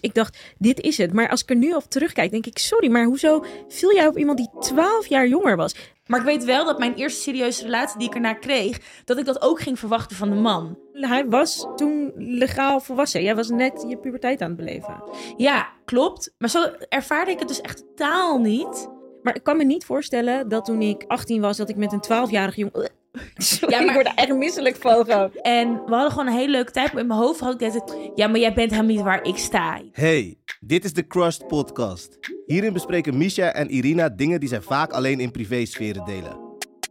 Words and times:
Ik 0.00 0.14
dacht, 0.14 0.38
dit 0.58 0.80
is 0.80 0.98
het. 0.98 1.12
Maar 1.12 1.28
als 1.28 1.42
ik 1.42 1.50
er 1.50 1.56
nu 1.56 1.72
op 1.72 1.84
terugkijk, 1.84 2.30
denk 2.30 2.46
ik, 2.46 2.58
sorry, 2.58 2.90
maar 2.90 3.04
hoezo 3.04 3.44
viel 3.68 3.94
jij 3.94 4.06
op 4.06 4.18
iemand 4.18 4.38
die 4.38 4.50
12 4.60 5.06
jaar 5.06 5.28
jonger 5.28 5.56
was? 5.56 5.74
Maar 6.06 6.20
ik 6.20 6.26
weet 6.26 6.44
wel 6.44 6.64
dat 6.64 6.78
mijn 6.78 6.94
eerste 6.94 7.20
serieuze 7.20 7.62
relatie 7.62 7.98
die 7.98 8.08
ik 8.08 8.14
erna 8.14 8.34
kreeg, 8.34 8.78
dat 9.04 9.18
ik 9.18 9.24
dat 9.24 9.42
ook 9.42 9.60
ging 9.60 9.78
verwachten 9.78 10.16
van 10.16 10.30
de 10.30 10.36
man. 10.36 10.78
Hij 10.92 11.28
was 11.28 11.66
toen 11.76 12.12
legaal 12.16 12.80
volwassen. 12.80 13.22
Jij 13.22 13.34
was 13.34 13.48
net 13.48 13.84
je 13.88 13.96
puberteit 13.96 14.40
aan 14.40 14.48
het 14.48 14.56
beleven. 14.56 15.02
Ja, 15.36 15.68
klopt. 15.84 16.34
Maar 16.38 16.50
zo 16.50 16.70
ervaarde 16.88 17.30
ik 17.30 17.38
het 17.38 17.48
dus 17.48 17.60
echt 17.60 17.76
totaal 17.76 18.38
niet. 18.38 18.88
Maar 19.22 19.34
ik 19.34 19.42
kan 19.42 19.56
me 19.56 19.64
niet 19.64 19.84
voorstellen 19.84 20.48
dat 20.48 20.64
toen 20.64 20.82
ik 20.82 21.04
18 21.06 21.40
was, 21.40 21.56
dat 21.56 21.68
ik 21.68 21.76
met 21.76 21.92
een 21.92 22.04
12-jarige 22.04 22.60
jongen. 22.60 22.90
Sorry, 23.36 23.74
Ja, 23.74 23.78
maar- 23.80 23.88
ik 23.88 23.94
word 23.94 24.06
er 24.06 24.12
echt 24.24 24.34
misselijk 24.36 24.76
van. 24.76 25.04
gewoon. 25.04 25.30
En 25.42 25.68
we 25.86 25.90
hadden 25.94 26.10
gewoon 26.10 26.26
een 26.26 26.32
hele 26.32 26.50
leuke 26.50 26.70
tijd. 26.72 26.92
Maar 26.92 27.02
in 27.02 27.08
mijn 27.08 27.20
hoofd 27.20 27.40
had 27.40 27.60
ik 27.60 27.72
net, 27.72 27.96
ja, 28.14 28.26
maar 28.28 28.40
jij 28.40 28.54
bent 28.54 28.70
helemaal 28.70 28.94
niet 28.94 29.04
waar 29.04 29.24
ik 29.24 29.36
sta. 29.36 29.80
Hey, 29.92 30.38
dit 30.60 30.84
is 30.84 30.92
de 30.92 31.06
Crushed 31.06 31.46
Podcast. 31.46 32.18
Hierin 32.46 32.72
bespreken 32.72 33.18
Misha 33.18 33.52
en 33.52 33.70
Irina 33.70 34.08
dingen 34.08 34.40
die 34.40 34.48
zij 34.48 34.60
vaak 34.60 34.92
alleen 34.92 35.20
in 35.20 35.30
privésferen 35.30 36.04
delen. 36.04 36.36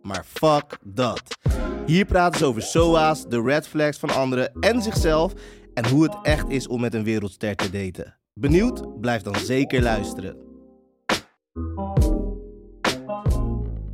Maar 0.02 0.26
fuck 0.28 0.78
dat. 0.84 1.22
Hier 1.86 2.06
praten 2.06 2.40
ze 2.40 2.46
over 2.46 2.62
SOA's, 2.62 3.28
de 3.28 3.42
red 3.42 3.68
flags 3.68 3.98
van 3.98 4.10
anderen 4.10 4.52
en 4.60 4.82
zichzelf 4.82 5.34
en 5.74 5.88
hoe 5.88 6.04
het 6.04 6.16
echt 6.24 6.50
is 6.50 6.68
om 6.68 6.82
met 6.82 6.94
een 6.94 7.04
wereldster 7.04 7.56
te 7.56 7.70
daten. 7.70 8.18
Benieuwd? 8.34 9.00
Blijf 9.02 9.22
dan 9.22 9.36
zeker 9.36 9.82
luisteren. 9.82 10.38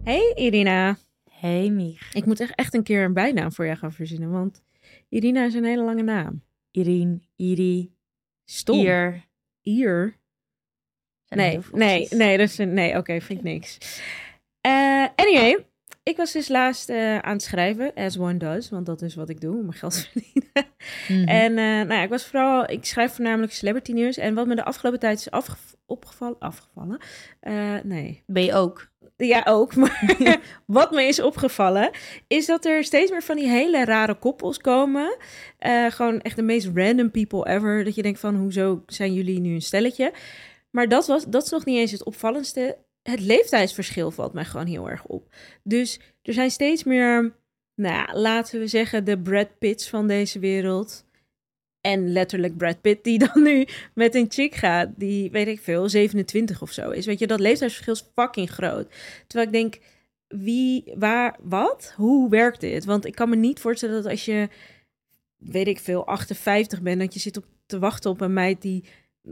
Hey 0.03 0.31
Irina. 0.35 0.97
Ik 2.13 2.25
moet 2.25 2.39
echt, 2.39 2.55
echt 2.55 2.73
een 2.73 2.83
keer 2.83 3.03
een 3.03 3.13
bijnaam 3.13 3.52
voor 3.52 3.65
jou 3.65 3.77
gaan 3.77 3.93
verzinnen, 3.93 4.31
want 4.31 4.63
Irina 5.09 5.45
is 5.45 5.53
een 5.53 5.66
hele 5.66 5.83
lange 5.83 6.03
naam. 6.03 6.43
Irene, 6.71 7.19
Iri, 7.35 7.91
Stom. 8.45 8.79
Ier. 8.79 9.25
Ier. 9.61 10.17
Er 11.27 11.38
Nee, 11.38 11.59
nee, 11.71 12.08
nee, 12.09 12.38
dat 12.38 12.47
is 12.49 12.58
een, 12.58 12.73
nee, 12.73 12.97
oké, 12.97 13.21
vind 13.21 13.39
ik 13.39 13.45
niks. 13.45 13.77
Eh, 14.61 15.05
anyway, 15.16 15.66
ik 16.03 16.17
was 16.17 16.31
dus 16.31 16.47
laatst 16.47 16.89
eh, 16.89 17.17
aan 17.19 17.33
het 17.33 17.41
schrijven, 17.41 17.94
as 17.94 18.17
one 18.17 18.38
does, 18.38 18.69
want 18.69 18.86
dat 18.86 19.02
is 19.02 19.16
wat 19.16 19.30
ik 19.30 19.41
doe, 19.41 19.55
om 19.58 19.66
mijn 19.66 19.73
geld 19.73 19.94
te 19.94 20.02
verdienen. 20.11 20.71
Mhm. 21.08 21.27
En 21.27 21.49
eh, 21.58 21.88
nou 21.88 21.94
ja, 21.94 22.02
ik 22.03 22.09
was 22.09 22.25
vooral, 22.25 22.69
ik 22.69 22.86
schrijf 22.86 23.14
voornamelijk 23.14 23.52
celebrity 23.53 23.91
nieuws. 23.91 24.17
En 24.17 24.33
wat 24.33 24.47
me 24.47 24.55
de 24.55 24.64
afgelopen 24.64 24.99
tijd 24.99 25.19
is 25.19 25.31
afge- 25.31 25.72
opgevallen, 25.86 26.39
afgevallen, 26.39 26.98
Eh, 27.39 27.76
nee, 27.84 28.23
Ben 28.26 28.44
je 28.44 28.53
ook? 28.53 28.92
ja 29.17 29.44
ook, 29.48 29.76
maar 29.81 30.39
wat 30.66 30.92
me 30.92 31.03
is 31.03 31.22
opgevallen, 31.22 31.92
is 32.28 32.45
dat 32.45 32.66
er 32.66 32.84
steeds 32.84 33.12
meer 33.12 33.23
van 33.23 33.36
die 33.36 33.48
hele 33.48 33.86
rare 33.86 34.16
koppels 34.16 34.58
komen. 34.58 35.17
Eh, 35.58 35.92
gewoon 35.92 36.22
echt 36.22 36.36
de 36.36 36.42
meest 36.42 36.70
random 36.73 37.11
people 37.11 37.48
ever. 37.48 37.84
Dat 37.84 37.95
je 37.95 38.02
denkt 38.02 38.20
van, 38.20 38.36
hoezo 38.36 38.84
zijn 38.86 39.14
jullie 39.14 39.39
nu 39.39 39.54
een 39.54 39.61
stelletje? 39.61 40.14
Maar 40.70 40.88
dat, 40.88 41.08
was, 41.08 41.26
dat 41.26 41.44
is 41.44 41.50
nog 41.50 41.66
niet 41.66 41.78
eens 41.78 41.92
het 41.92 42.04
opvallendste. 42.04 42.78
Het 43.04 43.20
leeftijdsverschil 43.20 44.11
valt 44.11 44.34
mij 44.34 44.45
gewoon 44.45 44.67
heel 44.67 44.89
erg 44.89 45.06
op. 45.06 45.36
Dus 45.64 46.00
er 46.22 46.34
zijn 46.34 46.52
steeds 46.52 46.84
meer, 46.84 47.36
nou 47.76 47.95
ja, 47.95 48.20
laten 48.20 48.59
we 48.59 48.67
zeggen, 48.67 49.06
de 49.06 49.20
Brad 49.20 49.58
Pitts 49.59 49.89
van 49.89 50.08
deze 50.08 50.39
wereld. 50.39 51.06
En 51.86 52.12
letterlijk 52.12 52.58
Brad 52.58 52.81
Pitt, 52.81 53.03
die 53.03 53.20
dan 53.28 53.44
nu 53.44 53.67
met 53.94 54.16
een 54.16 54.26
chick 54.30 54.56
gaat, 54.56 54.89
die, 54.95 55.31
weet 55.31 55.48
ik 55.48 55.62
veel, 55.62 55.89
27 55.89 56.62
of 56.62 56.72
zo 56.72 56.89
is. 56.89 57.06
Weet 57.06 57.20
je, 57.20 57.28
dat 57.28 57.39
leeftijdsverschil 57.39 57.94
is 57.94 58.12
fucking 58.16 58.50
groot. 58.50 58.88
Terwijl 59.28 59.48
ik 59.48 59.53
denk, 59.53 59.80
wie, 60.28 60.94
waar, 60.95 61.38
wat? 61.42 61.94
Hoe 61.95 62.30
werkt 62.30 62.61
dit? 62.61 62.86
Want 62.86 63.06
ik 63.06 63.16
kan 63.16 63.30
me 63.30 63.36
niet 63.36 63.59
voorstellen 63.59 64.04
dat 64.04 64.11
als 64.11 64.26
je, 64.26 64.50
weet 65.38 65.67
ik 65.67 65.80
veel, 65.80 66.06
58 66.06 66.81
bent, 66.81 67.00
dat 67.00 67.14
je 67.14 67.20
zit 67.20 67.38
op 67.38 67.45
te 67.66 67.80
wachten 67.80 68.11
op 68.11 68.22
een 68.22 68.34
meid 68.34 68.61
die 68.61 68.86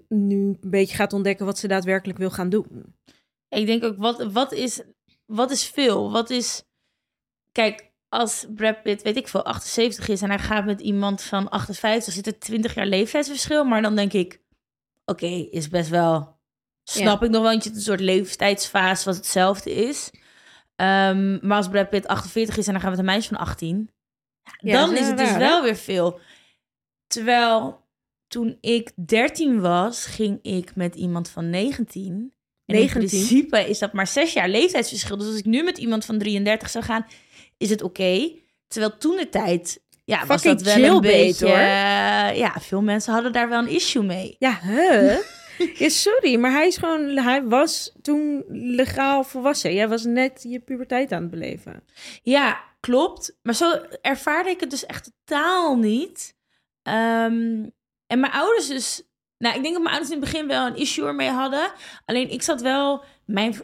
nu 0.07 0.57
een 0.61 0.69
beetje 0.69 0.95
gaat 0.95 1.13
ontdekken 1.13 1.45
wat 1.45 1.57
ze 1.57 1.67
daadwerkelijk 1.67 2.19
wil 2.19 2.31
gaan 2.31 2.49
doen. 2.49 2.95
Ik 3.49 3.65
denk 3.65 3.83
ook, 3.83 3.97
wat, 3.97 4.31
wat, 4.31 4.51
is, 4.51 4.81
wat 5.25 5.51
is 5.51 5.65
veel? 5.65 6.11
Wat 6.11 6.29
is... 6.29 6.63
Kijk, 7.51 7.90
als 8.11 8.45
Brad 8.55 8.81
Pitt, 8.81 9.01
weet 9.01 9.17
ik 9.17 9.27
veel, 9.27 9.45
78 9.45 10.07
is 10.07 10.21
en 10.21 10.29
hij 10.29 10.39
gaat 10.39 10.65
met 10.65 10.81
iemand 10.81 11.21
van 11.21 11.49
58, 11.49 12.13
zit 12.13 12.27
er 12.27 12.39
20 12.39 12.73
jaar 12.73 12.85
leeftijdsverschil. 12.85 13.63
Maar 13.63 13.81
dan 13.81 13.95
denk 13.95 14.13
ik, 14.13 14.41
oké, 15.05 15.47
is 15.51 15.69
best 15.69 15.89
wel... 15.89 16.39
Snap 16.83 17.23
ik 17.23 17.29
nog 17.29 17.41
wel, 17.41 17.51
want 17.51 17.63
je 17.63 17.69
een 17.69 17.81
soort 17.81 17.99
leeftijdsfase 17.99 19.05
wat 19.05 19.15
hetzelfde 19.15 19.73
is. 19.73 20.11
Ehm, 20.75 21.47
maar 21.47 21.57
als 21.57 21.67
Brad 21.67 21.89
Pitt 21.89 22.07
48 22.07 22.57
is 22.57 22.67
en 22.67 22.71
dan 22.71 22.81
gaat 22.81 22.89
met 22.89 22.99
een 22.99 23.05
meisje 23.05 23.29
van 23.29 23.37
18, 23.37 23.89
Ja, 24.57 24.85
dan 24.85 24.97
is 24.97 25.07
het 25.07 25.17
dus 25.17 25.29
hè? 25.29 25.37
wel 25.37 25.63
weer 25.63 25.75
veel. 25.75 26.19
Terwijl 27.07 27.85
toen 28.27 28.57
ik 28.61 28.91
13 28.95 29.61
was, 29.61 30.05
ging 30.05 30.39
ik 30.41 30.75
met 30.75 30.95
iemand 30.95 31.29
van 31.29 31.49
19. 31.49 32.33
En 32.65 32.75
19? 32.75 33.01
in 33.01 33.07
principe 33.07 33.69
is 33.69 33.79
dat 33.79 33.93
maar 33.93 34.07
zes 34.07 34.33
jaar 34.33 34.49
leeftijdsverschil. 34.49 35.17
Dus 35.17 35.27
als 35.27 35.37
ik 35.37 35.45
nu 35.45 35.63
met 35.63 35.77
iemand 35.77 36.05
van 36.05 36.17
33 36.17 36.69
zou 36.69 36.83
gaan, 36.83 37.05
is 37.61 37.69
het 37.69 37.81
oké. 37.81 38.31
Terwijl 38.67 38.97
toen 38.97 39.15
de 39.15 39.29
tijd, 39.29 39.81
ja, 40.03 40.25
was 40.25 40.41
dat 40.41 40.61
wel 40.61 40.95
een 40.95 41.01
beetje... 41.01 41.45
hoor. 41.45 41.55
eh, 41.55 42.37
ja, 42.37 42.55
veel 42.59 42.81
mensen 42.81 43.13
hadden 43.13 43.33
daar 43.33 43.49
wel 43.49 43.59
een 43.59 43.67
issue 43.67 44.03
mee. 44.03 44.35
Ja, 44.39 44.59
huh? 44.63 45.17
ja, 45.79 45.89
sorry, 45.89 46.35
maar 46.35 46.51
hij 46.51 46.67
is 46.67 46.77
gewoon, 46.77 47.17
hij 47.17 47.43
was 47.43 47.91
toen 48.01 48.43
legaal 48.49 49.23
volwassen. 49.23 49.73
Jij 49.73 49.87
was 49.87 50.03
net 50.03 50.45
je 50.47 50.59
puberteit 50.59 51.11
aan 51.11 51.21
het 51.21 51.31
beleven. 51.31 51.83
Ja, 52.23 52.63
klopt. 52.79 53.37
Maar 53.41 53.55
zo 53.55 53.81
ervaarde 54.01 54.49
ik 54.49 54.59
het 54.59 54.69
dus 54.69 54.85
echt 54.85 55.11
totaal 55.25 55.75
niet. 55.75 56.35
Ehm, 56.83 57.65
en 58.07 58.19
mijn 58.19 58.31
ouders 58.31 58.67
dus... 58.67 59.03
Nou, 59.37 59.55
ik 59.55 59.61
denk 59.61 59.73
dat 59.73 59.83
mijn 59.83 59.95
ouders 59.95 60.15
in 60.15 60.21
het 60.21 60.31
begin 60.31 60.47
wel 60.47 60.67
een 60.67 60.75
issue 60.75 61.05
ermee 61.05 61.29
hadden. 61.29 61.71
Alleen 62.05 62.29
ik 62.29 62.41
zat 62.41 62.61
wel... 62.61 63.03
Mijn 63.31 63.55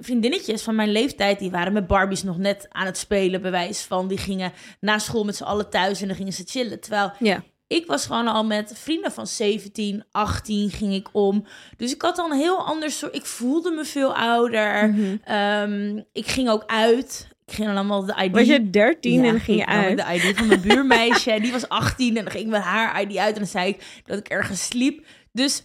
vriendinnetjes 0.00 0.62
van 0.62 0.74
mijn 0.74 0.92
leeftijd... 0.92 1.38
die 1.38 1.50
waren 1.50 1.72
met 1.72 1.86
Barbies 1.86 2.22
nog 2.22 2.38
net 2.38 2.66
aan 2.70 2.86
het 2.86 2.98
spelen, 2.98 3.42
bewijs 3.42 3.82
van. 3.82 4.08
Die 4.08 4.18
gingen 4.18 4.52
na 4.80 4.98
school 4.98 5.24
met 5.24 5.36
z'n 5.36 5.44
allen 5.44 5.70
thuis 5.70 6.00
en 6.00 6.06
dan 6.08 6.16
gingen 6.16 6.32
ze 6.32 6.42
chillen. 6.46 6.80
Terwijl 6.80 7.12
Ja. 7.18 7.42
ik 7.66 7.86
was 7.86 8.06
gewoon 8.06 8.26
al 8.28 8.44
met 8.44 8.72
vrienden 8.74 9.12
van 9.12 9.26
17, 9.26 10.04
18 10.10 10.70
ging 10.70 10.94
ik 10.94 11.08
om. 11.12 11.46
Dus 11.76 11.94
ik 11.94 12.02
had 12.02 12.16
dan 12.16 12.30
een 12.32 12.38
heel 12.38 12.66
ander 12.66 12.90
soort... 12.90 13.14
Ik 13.16 13.26
voelde 13.26 13.70
me 13.70 13.84
veel 13.84 14.14
ouder. 14.16 14.88
Mhm. 14.88 15.16
Ehm, 15.24 16.00
ik 16.12 16.26
ging 16.26 16.48
ook 16.48 16.62
uit. 16.66 17.28
Ik 17.46 17.54
ging 17.54 17.66
dan 17.68 17.76
allemaal 17.76 18.04
de 18.06 18.14
ID... 18.24 18.32
Was 18.32 18.46
je 18.46 18.70
13 18.70 19.22
Ja, 19.22 19.28
en 19.28 19.40
ging 19.40 19.58
je 19.58 19.66
uit? 19.66 19.96
de 19.98 20.14
ID 20.28 20.36
van 20.36 20.46
mijn 20.46 20.60
buurmeisje. 20.68 21.38
die 21.40 21.52
was 21.52 21.68
18 21.68 22.08
en 22.16 22.22
dan 22.22 22.32
ging 22.32 22.44
ik 22.44 22.50
met 22.50 22.62
haar 22.62 23.02
ID 23.02 23.16
uit. 23.16 23.32
En 23.32 23.38
dan 23.40 23.48
zei 23.48 23.68
ik 23.68 24.02
dat 24.04 24.18
ik 24.18 24.28
ergens 24.28 24.64
sliep. 24.66 25.06
Dus 25.32 25.62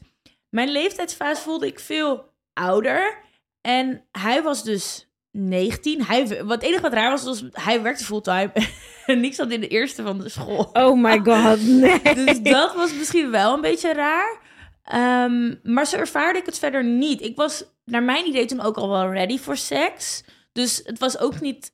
mijn 0.50 0.70
leeftijdsfase 0.72 1.42
voelde 1.42 1.68
ik 1.68 1.80
veel 1.80 2.26
ouder. 2.54 3.28
En 3.62 4.06
hij 4.12 4.44
was 4.44 4.64
dus 4.64 5.10
19. 5.32 6.04
Hij, 6.06 6.46
wat 6.46 6.64
enige 6.64 6.82
wat 6.82 6.94
raar 6.94 7.10
was, 7.10 7.24
was 7.24 7.44
hij 7.52 7.82
werkte 7.82 8.06
fulltime. 8.06 8.52
en 9.06 9.24
ik 9.24 9.34
zat 9.34 9.52
in 9.52 9.62
de 9.62 9.68
eerste 9.68 10.04
van 10.04 10.20
de 10.20 10.30
school. 10.30 10.70
Oh 10.74 11.02
my 11.02 11.20
god, 11.24 11.62
nee. 11.84 12.16
Dus 12.16 12.42
dat 12.42 12.76
was 12.76 12.94
misschien 12.94 13.32
wel 13.32 13.54
een 13.54 13.62
beetje 13.62 13.94
raar. 13.94 14.42
Ehm, 14.84 15.56
maar 15.64 15.86
zo 15.86 15.98
ervaarde 15.98 16.40
ik 16.40 16.46
het 16.46 16.60
verder 16.60 16.84
niet. 16.84 17.22
Ik 17.22 17.36
was 17.36 17.64
naar 17.86 18.04
mijn 18.04 18.28
idee 18.28 18.46
toen 18.46 18.62
ook 18.62 18.78
al 18.78 18.90
wel 18.90 19.12
ready 19.12 19.38
voor 19.38 19.58
seks. 19.58 20.24
Dus 20.52 20.82
het 20.84 21.00
was 21.00 21.20
ook 21.20 21.40
niet 21.40 21.74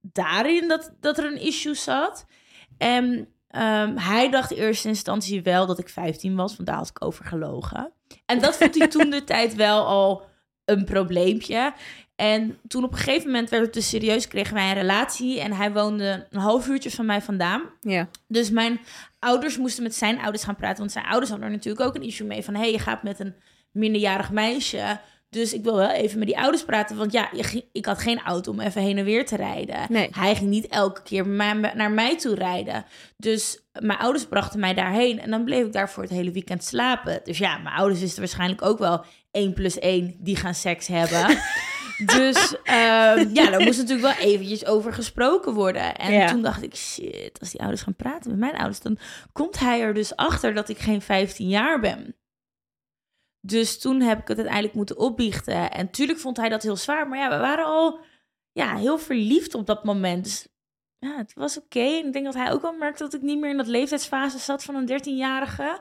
daarin 0.00 0.68
dat, 0.68 0.94
dat 1.00 1.18
er 1.18 1.24
een 1.24 1.40
issue 1.40 1.74
zat. 1.74 2.26
En 2.78 3.28
ehm, 3.48 3.96
hij 3.96 4.30
dacht 4.30 4.50
in 4.50 4.56
eerste 4.56 4.88
instantie 4.88 5.42
wel 5.42 5.66
dat 5.66 5.78
ik 5.78 5.88
15 5.88 6.36
was, 6.36 6.56
want 6.56 6.68
daar 6.68 6.76
had 6.76 6.88
ik 6.88 7.04
over 7.04 7.24
gelogen. 7.24 7.92
En 8.26 8.40
dat 8.40 8.56
vond 8.56 8.78
hij 8.78 8.88
toen 8.88 9.10
de 9.10 9.24
tijd 9.34 9.54
wel 9.54 9.86
al 9.86 10.30
een 10.64 10.84
probleempje. 10.84 11.72
En 12.16 12.58
toen 12.68 12.84
op 12.84 12.92
een 12.92 12.98
gegeven 12.98 13.26
moment 13.26 13.50
werd 13.50 13.64
het 13.64 13.74
dus 13.74 13.88
serieus, 13.88 14.28
kregen 14.28 14.54
wij 14.54 14.68
een 14.68 14.74
relatie. 14.74 15.40
En 15.40 15.52
hij 15.52 15.72
woonde 15.72 16.26
een 16.30 16.40
half 16.40 16.68
uurtje 16.68 16.90
van 16.90 17.06
mij 17.06 17.22
vandaan. 17.22 17.62
Ja. 17.80 18.08
Dus 18.28 18.50
mijn 18.50 18.80
ouders 19.18 19.58
moesten 19.58 19.82
met 19.82 19.94
zijn 19.94 20.20
ouders 20.20 20.44
gaan 20.44 20.56
praten. 20.56 20.78
Want 20.78 20.92
zijn 20.92 21.04
ouders 21.04 21.30
hadden 21.30 21.48
er 21.48 21.54
natuurlijk 21.54 21.86
ook 21.86 21.94
een 21.94 22.02
issue 22.02 22.26
mee. 22.26 22.42
Van, 22.42 22.54
hé, 22.54 22.60
hey, 22.60 22.72
je 22.72 22.78
gaat 22.78 23.02
met 23.02 23.20
een 23.20 23.34
minderjarig 23.70 24.30
meisje. 24.30 25.00
Dus 25.30 25.52
ik 25.52 25.62
wil 25.62 25.76
wel 25.76 25.90
even 25.90 26.18
met 26.18 26.28
die 26.28 26.38
ouders 26.38 26.64
praten. 26.64 26.96
Want 26.96 27.12
ja, 27.12 27.30
ik 27.72 27.86
had 27.86 27.98
geen 27.98 28.20
auto 28.20 28.50
om 28.52 28.60
even 28.60 28.82
heen 28.82 28.98
en 28.98 29.04
weer 29.04 29.26
te 29.26 29.36
rijden. 29.36 29.78
Nee. 29.88 30.08
Hij 30.12 30.36
ging 30.36 30.50
niet 30.50 30.66
elke 30.66 31.02
keer 31.02 31.26
naar 31.74 31.90
mij 31.90 32.16
toe 32.18 32.34
rijden. 32.34 32.84
Dus 33.16 33.60
mijn 33.80 33.98
ouders 33.98 34.26
brachten 34.26 34.60
mij 34.60 34.74
daarheen. 34.74 35.20
En 35.20 35.30
dan 35.30 35.44
bleef 35.44 35.66
ik 35.66 35.72
daar 35.72 35.90
voor 35.90 36.02
het 36.02 36.12
hele 36.12 36.30
weekend 36.30 36.64
slapen. 36.64 37.20
Dus 37.24 37.38
ja, 37.38 37.58
mijn 37.58 37.74
ouders 37.74 38.00
wisten 38.00 38.20
waarschijnlijk 38.20 38.62
ook 38.62 38.78
wel... 38.78 39.04
1 39.32 39.52
plus 39.52 39.78
1, 39.78 40.16
die 40.18 40.36
gaan 40.36 40.54
seks 40.54 40.86
hebben. 40.86 41.38
dus 42.16 42.54
ehm, 42.64 43.28
ja, 43.34 43.50
daar 43.50 43.60
moest 43.62 43.78
natuurlijk 43.78 44.16
wel 44.16 44.26
eventjes 44.28 44.66
over 44.66 44.92
gesproken 44.92 45.54
worden. 45.54 45.96
En 45.96 46.12
Ja. 46.12 46.26
toen 46.28 46.42
dacht 46.42 46.62
ik, 46.62 46.74
shit, 46.76 47.40
als 47.40 47.50
die 47.50 47.60
ouders 47.60 47.82
gaan 47.82 47.96
praten 47.96 48.30
met 48.30 48.38
mijn 48.38 48.56
ouders... 48.56 48.80
dan 48.80 48.98
komt 49.32 49.58
hij 49.58 49.80
er 49.80 49.94
dus 49.94 50.16
achter 50.16 50.54
dat 50.54 50.68
ik 50.68 50.78
geen 50.78 51.02
15 51.02 51.48
jaar 51.48 51.80
ben. 51.80 52.16
Dus 53.40 53.78
toen 53.80 54.00
heb 54.00 54.18
ik 54.20 54.28
het 54.28 54.36
uiteindelijk 54.36 54.74
moeten 54.74 54.98
opbiechten. 54.98 55.70
En 55.70 55.90
tuurlijk 55.90 56.18
vond 56.18 56.36
hij 56.36 56.48
dat 56.48 56.62
heel 56.62 56.76
zwaar. 56.76 57.08
Maar 57.08 57.18
ja, 57.18 57.28
we 57.30 57.36
waren 57.36 57.64
al 57.64 57.98
ja, 58.52 58.76
heel 58.76 58.98
verliefd 58.98 59.54
op 59.54 59.66
dat 59.66 59.84
moment. 59.84 60.24
Dus 60.24 60.46
ja, 60.98 61.16
het 61.16 61.32
was 61.34 61.58
oké. 61.58 61.80
En 61.80 62.06
ik 62.06 62.12
denk 62.12 62.24
dat 62.24 62.34
hij 62.34 62.52
ook 62.52 62.62
wel 62.62 62.72
merkte 62.72 63.02
dat 63.02 63.14
ik 63.14 63.22
niet 63.22 63.38
meer 63.40 63.50
in 63.50 63.56
dat 63.56 63.66
leeftijdsfase 63.66 64.38
zat 64.38 64.64
van 64.64 64.74
een 64.74 64.88
13-jarige. 65.02 65.78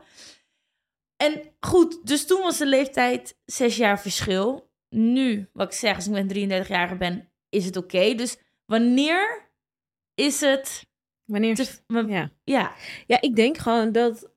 En 1.21 1.41
goed, 1.59 2.07
dus 2.07 2.25
toen 2.25 2.41
was 2.41 2.57
de 2.57 2.65
leeftijd 2.65 3.37
zes 3.45 3.75
jaar 3.77 3.99
verschil. 3.99 4.69
Nu, 4.89 5.49
wat 5.53 5.67
ik 5.67 5.79
zeg, 5.79 5.95
als 5.95 6.05
ik 6.05 6.11
met 6.11 6.29
33 6.29 6.67
jaar 6.67 6.97
ben, 6.97 7.31
is 7.49 7.65
het 7.65 7.77
oké. 7.77 8.13
Dus 8.13 8.37
wanneer 8.65 9.49
is 10.15 10.41
het... 10.41 10.87
Wanneer... 11.25 11.55
Te, 11.55 11.67
wa- 11.87 12.05
ja. 12.07 12.31
ja. 12.43 12.73
Ja, 13.07 13.21
ik 13.21 13.35
denk 13.35 13.57
gewoon 13.57 13.91
dat. 13.91 14.29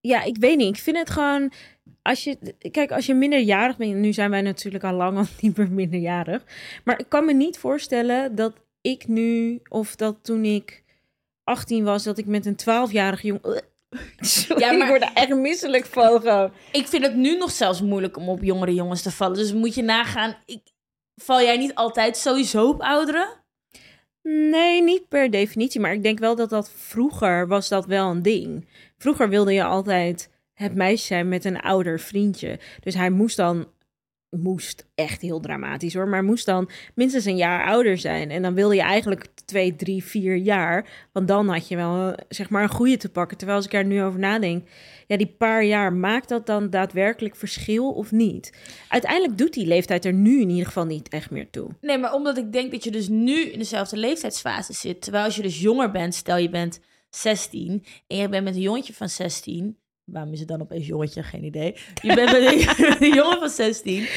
Ja, 0.00 0.22
ik 0.22 0.36
weet 0.36 0.56
niet. 0.56 0.76
Ik 0.76 0.82
vind 0.82 0.96
het 0.96 1.10
gewoon. 1.10 1.52
Als 2.02 2.24
je, 2.24 2.54
kijk, 2.70 2.92
als 2.92 3.06
je 3.06 3.14
minderjarig 3.14 3.76
bent. 3.76 3.94
Nu 3.94 4.12
zijn 4.12 4.30
wij 4.30 4.42
natuurlijk 4.42 4.84
al 4.84 4.94
lang 4.94 5.18
al 5.18 5.24
niet 5.40 5.56
meer 5.56 5.70
minderjarig. 5.70 6.44
Maar 6.84 6.98
ik 6.98 7.08
kan 7.08 7.24
me 7.24 7.32
niet 7.32 7.58
voorstellen 7.58 8.34
dat 8.34 8.52
ik 8.80 9.06
nu. 9.06 9.60
Of 9.68 9.96
dat 9.96 10.24
toen 10.24 10.44
ik 10.44 10.84
18 11.44 11.84
was. 11.84 12.04
Dat 12.04 12.18
ik 12.18 12.26
met 12.26 12.46
een 12.46 12.88
12-jarig 12.88 13.22
jong. 13.22 13.62
Sorry, 14.20 14.62
Ja, 14.62 14.72
maar- 14.72 14.82
ik 14.82 14.88
word 14.88 15.02
er 15.02 15.10
echt 15.14 15.34
misselijk 15.34 15.86
van. 15.86 16.20
gewoon. 16.20 16.52
Ik 16.72 16.86
vind 16.86 17.04
het 17.04 17.14
nu 17.14 17.36
nog 17.36 17.50
zelfs 17.50 17.80
moeilijk 17.82 18.16
om 18.16 18.28
op 18.28 18.42
jongere 18.42 18.74
jongens 18.74 19.02
te 19.02 19.10
vallen. 19.10 19.36
Dus 19.36 19.52
moet 19.52 19.74
je 19.74 19.82
nagaan, 19.82 20.36
ik, 20.46 20.60
val 21.16 21.42
jij 21.42 21.56
niet 21.56 21.74
altijd 21.74 22.16
sowieso 22.16 22.68
op 22.68 22.80
ouderen? 22.80 23.28
Nee, 24.22 24.82
niet 24.82 25.08
per 25.08 25.30
definitie. 25.30 25.80
Maar 25.80 25.92
ik 25.92 26.02
denk 26.02 26.18
wel 26.18 26.36
dat 26.36 26.50
dat 26.50 26.70
vroeger 26.76 27.46
was 27.48 27.68
dat 27.68 27.86
wel 27.86 28.10
een 28.10 28.22
ding. 28.22 28.68
Vroeger 28.98 29.28
wilde 29.28 29.52
je 29.52 29.64
altijd 29.64 30.30
het 30.54 30.74
meisje 30.74 31.06
zijn 31.06 31.28
met 31.28 31.44
een 31.44 31.60
ouder 31.60 32.00
vriendje. 32.00 32.58
Dus 32.80 32.94
hij 32.94 33.10
moest 33.10 33.36
dan, 33.36 33.66
moest 34.30 34.86
echt 34.94 35.20
heel 35.20 35.40
dramatisch 35.40 35.94
hoor, 35.94 36.08
maar 36.08 36.24
moest 36.24 36.46
dan 36.46 36.70
minstens 36.94 37.24
een 37.24 37.36
jaar 37.36 37.66
ouder 37.66 37.98
zijn. 37.98 38.30
En 38.30 38.42
dan 38.42 38.54
wilde 38.54 38.74
je 38.74 38.82
eigenlijk 38.82 39.26
twee, 39.44 39.76
drie, 39.76 40.04
vier 40.04 40.36
jaar. 40.36 41.08
Want 41.12 41.28
dan 41.28 41.48
had 41.48 41.68
je 41.68 41.76
wel, 41.76 42.14
zeg 42.28 42.50
maar, 42.50 42.62
een 42.62 42.68
goede 42.68 42.96
te 42.96 43.08
pakken. 43.08 43.36
Terwijl 43.36 43.58
als 43.58 43.66
ik 43.66 43.72
er 43.72 43.84
nu 43.84 44.02
over 44.02 44.18
nadenk, 44.18 44.68
ja, 45.06 45.16
die 45.16 45.34
paar 45.38 45.64
jaar, 45.64 45.92
maakt 45.92 46.28
dat 46.28 46.46
dan 46.46 46.70
daadwerkelijk 46.70 47.36
verschil 47.36 47.90
of 47.90 48.12
niet? 48.12 48.52
Uiteindelijk 48.88 49.38
doet 49.38 49.54
die 49.54 49.66
leeftijd 49.66 50.04
er 50.04 50.12
nu 50.12 50.40
in 50.40 50.50
ieder 50.50 50.66
geval 50.66 50.84
niet 50.84 51.08
echt 51.08 51.30
meer 51.30 51.50
toe. 51.50 51.68
Nee, 51.80 51.98
maar 51.98 52.12
omdat 52.12 52.38
ik 52.38 52.52
denk 52.52 52.70
dat 52.70 52.84
je 52.84 52.90
dus 52.90 53.08
nu 53.08 53.40
in 53.40 53.58
dezelfde 53.58 53.96
leeftijdsfase 53.96 54.72
zit. 54.72 55.02
Terwijl 55.02 55.24
als 55.24 55.36
je 55.36 55.42
dus 55.42 55.60
jonger 55.60 55.90
bent, 55.90 56.14
stel 56.14 56.36
je 56.36 56.50
bent 56.50 56.80
16 57.10 57.84
en 58.06 58.16
je 58.16 58.28
bent 58.28 58.44
met 58.44 58.54
een 58.54 58.60
jongetje 58.60 58.94
van 58.94 59.08
16. 59.08 59.78
Waarom 60.12 60.32
is 60.32 60.38
het 60.38 60.48
dan 60.48 60.60
opeens 60.60 60.86
jongetje? 60.86 61.22
Geen 61.22 61.44
idee. 61.44 61.76
Je 62.02 62.14
bent 62.14 62.32
een, 63.00 63.14
jongen 63.14 63.38
van 63.38 63.48
16. 63.48 64.08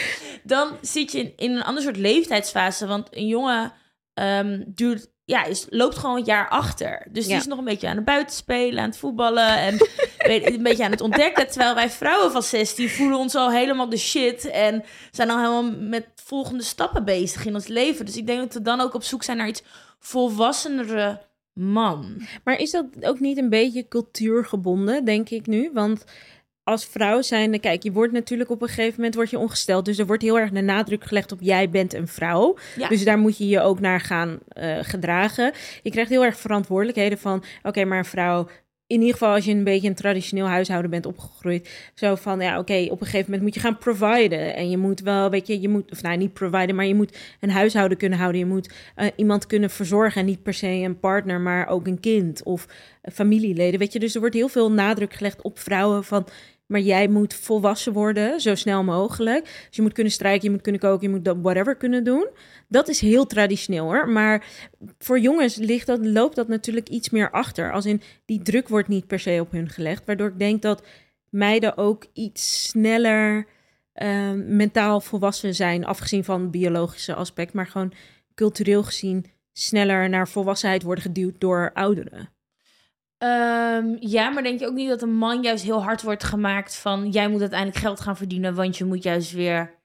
Dan 0.44 0.78
zit 0.82 1.12
je 1.12 1.20
in, 1.20 1.34
in 1.36 1.52
een 1.56 1.64
ander 1.64 1.84
soort 1.84 1.98
leeftijdsfase. 1.98 2.88
Want 2.88 3.08
een 3.12 3.28
jongen 3.28 3.74
ehm, 4.14 4.64
duurt, 4.68 5.12
ja, 5.26 5.44
is, 5.44 5.66
loopt 5.70 5.98
gewoon 5.98 6.18
een 6.18 6.24
jaar 6.24 6.50
achter. 6.50 7.08
Dus 7.12 7.24
die 7.24 7.34
Ja. 7.34 7.40
is 7.40 7.46
nog 7.48 7.58
een 7.58 7.64
beetje 7.64 7.88
aan 7.88 7.96
het 7.96 8.06
buitenspelen, 8.06 8.80
aan 8.84 8.90
het 8.90 8.98
voetballen. 8.98 9.58
En 9.58 9.78
een 10.54 10.64
beetje 10.64 10.84
aan 10.84 10.92
het 10.92 11.02
ontdekken. 11.02 11.48
Terwijl 11.48 11.76
wij 11.76 11.90
vrouwen 11.90 12.32
van 12.32 12.44
16 12.44 12.90
voelen 12.90 13.18
ons 13.18 13.36
al 13.36 13.52
helemaal 13.52 13.90
de 13.90 13.98
shit. 13.98 14.46
En 14.50 14.84
zijn 15.12 15.30
al 15.30 15.38
helemaal 15.38 15.72
met 15.80 16.08
volgende 16.16 16.64
stappen 16.64 17.06
bezig 17.06 17.46
in 17.46 17.54
ons 17.56 17.68
leven. 17.68 18.06
Dus 18.06 18.18
ik 18.18 18.28
denk 18.28 18.40
dat 18.40 18.54
we 18.54 18.62
dan 18.62 18.82
ook 18.82 18.94
op 18.94 19.04
zoek 19.04 19.24
zijn 19.24 19.38
naar 19.38 19.48
iets 19.48 19.64
volwassenere 20.00 21.22
man. 21.62 22.22
Maar 22.44 22.60
is 22.60 22.72
dat 22.72 22.86
ook 23.02 23.19
niet 23.19 23.38
een 23.38 23.50
beetje 23.50 23.88
cultuurgebonden, 23.88 25.06
denk 25.06 25.30
ik 25.30 25.48
nu? 25.48 25.69
Want 25.74 26.06
als 26.63 26.86
vrouw 26.86 27.22
zijnde, 27.22 27.60
kijk, 27.60 27.84
je 27.84 27.92
wordt 27.92 28.13
natuurlijk 28.13 28.50
op 28.50 28.62
een 28.62 28.68
gegeven 28.68 28.96
moment 28.96 29.16
wordt 29.16 29.30
je 29.30 29.40
ongesteld. 29.40 29.86
Dus 29.86 29.98
er 29.98 30.06
wordt 30.06 30.22
heel 30.22 30.40
erg 30.40 30.52
de 30.52 30.62
nadruk 30.62 31.04
gelegd 31.04 31.31
op 31.31 31.40
jij 31.42 31.69
bent 31.69 31.94
een 31.94 32.08
vrouw. 32.08 32.58
Ja. 32.75 32.88
Dus 32.88 33.04
daar 33.04 33.18
moet 33.18 33.38
je 33.38 33.48
je 33.48 33.62
ook 33.62 33.80
naar 33.80 34.00
gaan 34.00 34.40
eh, 34.48 34.78
gedragen. 34.81 35.54
Je 35.84 35.92
krijgt 35.92 36.10
heel 36.10 36.25
erg 36.25 36.38
verantwoordelijkheden 36.38 37.18
van, 37.18 37.44
oké, 37.63 37.86
maar 37.86 37.98
een 37.98 38.06
vrouw... 38.06 38.48
In 38.92 39.00
ieder 39.00 39.14
geval 39.14 39.34
als 39.34 39.46
je 39.46 39.52
een 39.52 39.64
beetje 39.64 39.88
een 39.88 39.96
traditioneel 39.96 40.48
huishouden 40.48 40.92
bent 40.92 41.06
opgegroeid. 41.06 41.92
Zo 41.94 42.16
van, 42.16 42.40
ja, 42.40 42.60
oké, 42.60 42.88
op 42.90 43.02
een 43.02 43.06
gegeven 43.06 43.26
moment 43.26 43.42
moet 43.42 43.54
je 43.54 43.60
gaan 43.60 43.78
providen. 43.78 44.56
En 44.56 44.70
je 44.70 44.78
moet 44.78 45.00
wel, 45.00 45.30
weet 45.30 45.48
je, 45.48 45.62
je 45.62 45.70
moet, 45.70 45.92
of 45.92 46.02
nou, 46.02 46.18
niet 46.18 46.34
providen, 46.34 46.76
maar 46.76 46.86
je 46.86 46.96
moet 46.96 47.18
een 47.40 47.50
huishouden 47.50 47.98
kunnen 47.98 48.20
houden. 48.20 48.40
Je 48.40 48.46
moet 48.46 48.74
eh, 48.96 49.08
iemand 49.16 49.48
kunnen 49.48 49.70
verzorgen. 49.70 50.22
En 50.22 50.28
niet 50.28 50.44
per 50.44 50.54
se 50.54 50.68
een 50.68 51.00
partner, 51.00 51.40
maar 51.40 51.68
ook 51.68 51.88
een 51.88 52.00
kind 52.00 52.44
of 52.44 52.68
eh, 53.02 53.14
familieleden. 53.14 53.80
Weet 53.80 53.94
je, 53.94 54.00
dus 54.00 54.14
er 54.14 54.20
wordt 54.20 54.36
heel 54.36 54.48
veel 54.48 54.72
nadruk 54.72 55.14
gelegd 55.14 55.42
op 55.42 55.60
vrouwen 55.60 56.04
van. 56.04 56.28
Maar 56.72 56.82
jij 56.82 57.08
moet 57.08 57.34
volwassen 57.34 57.94
worden, 57.94 58.42
zo 58.42 58.56
snel 58.56 58.84
mogelijk. 58.84 59.44
Dus 59.44 59.76
je 59.76 59.82
moet 59.82 59.94
kunnen 59.94 60.14
strijken, 60.14 60.44
je 60.44 60.50
moet 60.50 60.62
kunnen 60.62 60.82
koken, 60.82 61.12
je 61.12 61.18
moet 61.18 61.42
whatever 61.42 61.76
kunnen 61.76 62.04
doen. 62.04 62.28
Dat 62.68 62.88
is 62.88 63.00
heel 63.00 63.26
traditioneel 63.26 63.84
hoor. 63.84 64.10
Maar 64.10 64.46
voor 64.98 65.20
jongens 65.20 65.56
ligt 65.56 65.88
dat, 65.88 66.06
loopt 66.06 66.36
dat 66.36 66.48
natuurlijk 66.48 66.90
iets 66.90 67.10
meer 67.10 67.32
achter. 67.32 67.72
Als 67.72 67.86
in 67.86 68.02
die 68.26 68.42
druk 68.42 68.68
wordt 68.68 68.88
niet 68.88 69.08
per 69.08 69.20
se 69.20 69.38
op 69.40 69.52
hun 69.52 69.70
gelegd. 69.70 70.06
Waardoor 70.06 70.28
ik 70.28 70.40
denk 70.40 70.62
dat 70.62 70.84
meiden 71.30 71.78
ook 71.78 72.06
iets 72.14 72.68
sneller 72.70 73.48
eh, 73.94 74.32
mentaal 74.34 75.02
volwassen 75.02 75.56
zijn. 75.56 75.86
Afgezien 75.86 76.24
van 76.24 76.42
het 76.42 76.52
biologische 76.52 77.16
aspect. 77.16 77.54
Maar 77.54 77.68
gewoon 77.68 77.94
cultureel 78.36 78.84
gezien 78.84 79.26
sneller 79.54 80.10
naar 80.10 80.28
volwassenheid 80.28 80.84
worden 80.84 81.04
geduwd 81.04 81.40
door 81.40 81.72
ouderen. 81.74 82.30
Ehm, 83.22 83.96
ja, 84.00 84.30
maar 84.30 84.44
denk 84.44 84.60
je 84.60 84.68
ook 84.68 84.74
niet 84.74 84.90
dat 84.90 85.02
een 85.02 85.16
man 85.16 85.42
juist 85.42 85.64
heel 85.64 85.84
hard 85.84 86.02
wordt 86.02 86.24
gemaakt 86.24 86.76
van... 86.76 87.10
jij 87.10 87.28
moet 87.28 87.42
uiteindelijk 87.42 87.80
geld 87.80 88.00
gaan 88.00 88.18
verdienen, 88.18 88.56
want 88.56 88.78
je 88.78 88.86
moet 88.86 89.04
juist 89.04 89.32
weer 89.32 89.80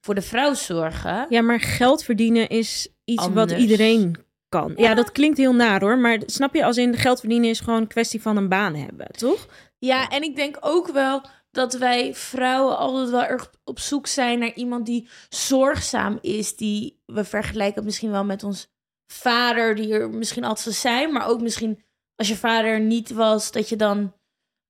voor 0.00 0.14
de 0.14 0.22
vrouw 0.22 0.54
zorgen? 0.54 1.26
Ja, 1.28 1.42
maar 1.42 1.60
geld 1.60 2.04
verdienen 2.04 2.48
is 2.48 2.88
iets 3.04 3.28
wat 3.28 3.50
iedereen 3.50 4.16
kan. 4.48 4.72
Ja. 4.76 4.88
Ja. 4.88 4.94
dat 4.94 5.12
klinkt 5.12 5.38
heel 5.38 5.54
naar 5.54 5.80
hoor. 5.80 5.98
Maar 5.98 6.22
snap 6.26 6.54
je, 6.54 6.64
als 6.64 6.76
in 6.76 6.96
geld 6.96 7.20
verdienen 7.20 7.50
is 7.50 7.60
gewoon 7.60 7.80
een 7.80 7.86
kwestie 7.86 8.22
van 8.22 8.36
een 8.36 8.48
baan 8.48 8.74
hebben, 8.74 9.06
toch? 9.10 9.46
Ja, 9.78 10.08
en 10.08 10.22
ik 10.22 10.36
denk 10.36 10.56
ook 10.60 10.88
wel 10.88 11.22
dat 11.50 11.74
wij 11.74 12.14
vrouwen 12.14 12.78
altijd 12.78 13.10
wel 13.10 13.24
erg 13.24 13.50
op 13.64 13.78
zoek 13.78 14.06
zijn 14.06 14.38
naar 14.38 14.54
iemand 14.54 14.86
die 14.86 15.08
zorgzaam 15.28 16.18
is. 16.20 16.56
Die 16.56 17.02
we 17.06 17.24
vergelijken 17.24 17.84
misschien 17.84 18.10
wel 18.10 18.24
met 18.24 18.42
ons 18.42 18.68
vader, 19.06 19.74
die 19.74 19.92
er 19.92 20.10
misschien 20.10 20.44
altijd 20.44 20.74
zijn. 20.74 21.12
Maar 21.12 21.26
ook 21.28 21.40
misschien 21.40 21.84
als 22.16 22.28
je 22.28 22.36
vader 22.36 22.70
er 22.70 22.80
niet 22.80 23.10
was, 23.10 23.52
dat 23.52 23.68
je 23.68 23.76
dan 23.76 24.14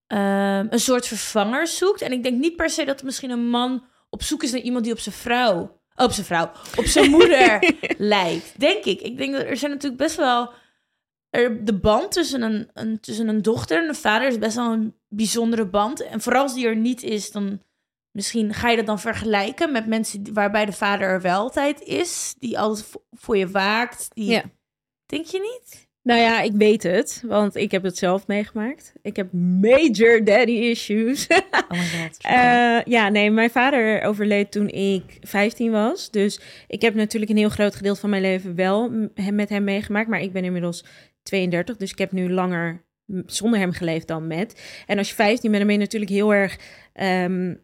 ehm, 0.07 0.67
een 0.71 0.81
soort 0.81 1.07
vervanger 1.07 1.67
zoekt. 1.67 2.01
En 2.01 2.13
ik 2.13 2.23
denk 2.23 2.39
niet 2.39 2.57
per 2.57 2.71
se 2.71 2.85
dat 2.85 3.03
misschien 3.03 3.31
een 3.31 3.49
man 3.49 3.85
op 4.11 4.23
zoek 4.23 4.43
is 4.43 4.53
naar 4.53 4.61
iemand 4.61 4.85
die 4.85 4.93
op 4.93 4.99
zijn 4.99 5.15
vrouw. 5.15 5.81
Op 5.97 6.11
zijn 6.13 6.27
vrouw, 6.27 6.51
op 6.77 6.85
zijn 6.85 7.11
moeder 7.11 7.75
lijkt. 7.99 8.61
Denk 8.61 8.85
ik. 8.85 9.01
Ik 9.01 9.17
denk 9.17 9.33
dat 9.33 9.43
er 9.43 9.57
zijn 9.57 9.71
natuurlijk 9.71 10.03
best 10.03 10.17
wel. 10.17 10.51
Er, 11.31 11.65
de 11.65 11.79
band 11.79 12.13
tussen 12.13 12.43
een, 12.43 12.71
een, 12.73 13.01
tussen 13.01 13.29
een 13.29 13.43
dochter 13.43 13.83
en 13.83 13.89
een 13.89 13.95
vader 13.95 14.29
is 14.29 14.39
best 14.39 14.57
wel 14.57 14.73
een 14.73 14.95
bijzondere 15.09 15.67
band. 15.67 16.01
En 16.01 16.21
vooral 16.21 16.43
als 16.43 16.55
die 16.55 16.67
er 16.67 16.77
niet 16.77 17.03
is, 17.03 17.31
dan 17.31 17.63
misschien 18.11 18.55
ga 18.55 18.69
je 18.71 18.77
dat 18.77 18.87
dan 18.87 19.01
vergelijken 19.01 19.73
met 19.73 19.87
mensen 19.87 20.33
waarbij 20.35 20.67
de 20.67 20.73
vader 20.73 21.09
er 21.09 21.21
wel 21.21 21.41
altijd 21.41 21.81
is. 21.81 22.35
Die 22.39 22.59
altijd 22.59 22.87
vo- 22.87 23.05
voor 23.11 23.37
je 23.37 23.49
waakt. 23.49 24.09
Die... 24.15 24.31
Ja. 24.31 24.43
Denk 25.07 25.27
je 25.27 25.41
niet? 25.41 25.86
Nou 26.07 26.21
ja, 26.21 26.41
ik 26.41 26.53
weet 26.53 26.83
het, 26.83 27.23
want 27.27 27.57
ik 27.57 27.71
heb 27.71 27.83
het 27.83 27.97
zelf 27.99 28.27
meegemaakt. 28.27 28.93
Ik 29.03 29.17
heb 29.17 29.33
major 29.33 30.25
daddy 30.25 30.53
issues. 30.53 31.27
Oh 31.29 31.71
my 31.71 31.79
god. 31.79 32.19
Eh, 32.27 32.83
ja, 32.85 33.09
nee, 33.09 33.31
mijn 33.31 33.51
vader 33.51 34.03
overleed 34.03 34.51
toen 34.51 34.69
ik 34.69 35.03
15 35.21 35.71
was. 35.71 36.11
Dus 36.11 36.41
ik 36.69 36.83
heb 36.83 36.95
natuurlijk 36.95 37.31
een 37.31 37.37
heel 37.37 37.49
groot 37.49 37.75
gedeelte 37.75 38.01
van 38.01 38.11
mijn 38.11 38.23
leven 38.23 38.55
wel 38.55 38.91
met 39.33 39.49
hem 39.49 39.65
meegemaakt. 39.65 40.09
Maar 40.09 40.21
ik 40.21 40.33
ben 40.33 40.45
inmiddels 40.45 40.85
32, 41.23 41.77
dus 41.77 41.91
ik 41.91 41.99
heb 41.99 42.13
nu 42.13 42.31
langer 42.31 42.85
zonder 43.27 43.59
hem 43.59 43.73
geleefd 43.73 44.07
dan 44.07 44.27
met. 44.27 44.83
En 44.87 44.99
als 44.99 45.09
je 45.09 45.15
15 45.15 45.51
bent, 45.51 45.63
dan 45.63 45.67
ben 45.67 45.77
je 45.77 45.85
natuurlijk 45.85 46.11
heel 46.11 46.35
erg, 46.35 46.59
ehm, 46.93 47.55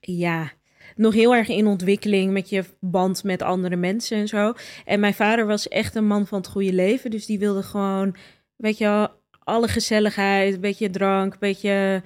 ja, 0.00 0.52
nog 1.00 1.14
heel 1.14 1.34
erg 1.34 1.48
in 1.48 1.66
ontwikkeling 1.66 2.32
met 2.32 2.48
je 2.48 2.64
band 2.80 3.24
met 3.24 3.42
andere 3.42 3.76
mensen 3.76 4.18
en 4.18 4.28
zo. 4.28 4.52
En 4.84 5.00
mijn 5.00 5.14
vader 5.14 5.46
was 5.46 5.68
echt 5.68 5.94
een 5.94 6.06
man 6.06 6.26
van 6.26 6.38
het 6.38 6.48
goede 6.48 6.72
leven. 6.72 7.10
Dus 7.10 7.26
die 7.26 7.38
wilde 7.38 7.62
gewoon, 7.62 8.16
weet 8.56 8.78
je 8.78 9.10
alle 9.38 9.68
gezelligheid, 9.68 10.54
een 10.54 10.60
beetje 10.60 10.90
drank, 10.90 11.32
een 11.32 11.38
beetje 11.38 12.02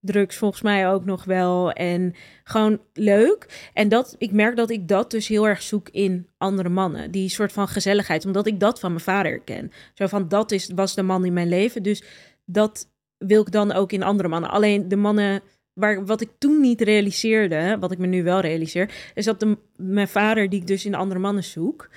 drugs 0.00 0.36
volgens 0.36 0.62
mij 0.62 0.88
ook 0.88 1.04
nog 1.04 1.24
wel. 1.24 1.72
En 1.72 2.14
gewoon 2.44 2.80
leuk. 2.92 3.70
En 3.72 3.88
dat, 3.88 4.14
ik 4.18 4.32
merk 4.32 4.56
dat 4.56 4.70
ik 4.70 4.88
dat 4.88 5.10
dus 5.10 5.28
heel 5.28 5.48
erg 5.48 5.62
zoek 5.62 5.88
in 5.88 6.28
andere 6.38 6.68
mannen. 6.68 7.10
Die 7.10 7.28
soort 7.28 7.52
van 7.52 7.68
gezelligheid, 7.68 8.24
omdat 8.24 8.46
ik 8.46 8.60
dat 8.60 8.80
van 8.80 8.90
mijn 8.90 9.04
vader 9.04 9.40
ken. 9.40 9.72
Zo 9.94 10.06
van, 10.06 10.28
dat 10.28 10.50
is, 10.52 10.70
was 10.74 10.94
de 10.94 11.02
man 11.02 11.24
in 11.24 11.32
mijn 11.32 11.48
leven. 11.48 11.82
Dus 11.82 12.02
dat 12.44 12.88
wil 13.18 13.40
ik 13.40 13.50
dan 13.52 13.72
ook 13.72 13.92
in 13.92 14.02
andere 14.02 14.28
mannen. 14.28 14.50
Alleen 14.50 14.88
de 14.88 14.96
mannen... 14.96 15.42
Waar, 15.76 16.06
wat 16.06 16.20
ik 16.20 16.30
toen 16.38 16.60
niet 16.60 16.80
realiseerde, 16.80 17.76
wat 17.80 17.92
ik 17.92 17.98
me 17.98 18.06
nu 18.06 18.22
wel 18.22 18.40
realiseer, 18.40 19.10
is 19.14 19.24
dat 19.24 19.40
de, 19.40 19.58
mijn 19.76 20.08
vader, 20.08 20.48
die 20.48 20.60
ik 20.60 20.66
dus 20.66 20.84
in 20.84 20.94
andere 20.94 21.20
mannen 21.20 21.44
zoek, 21.44 21.88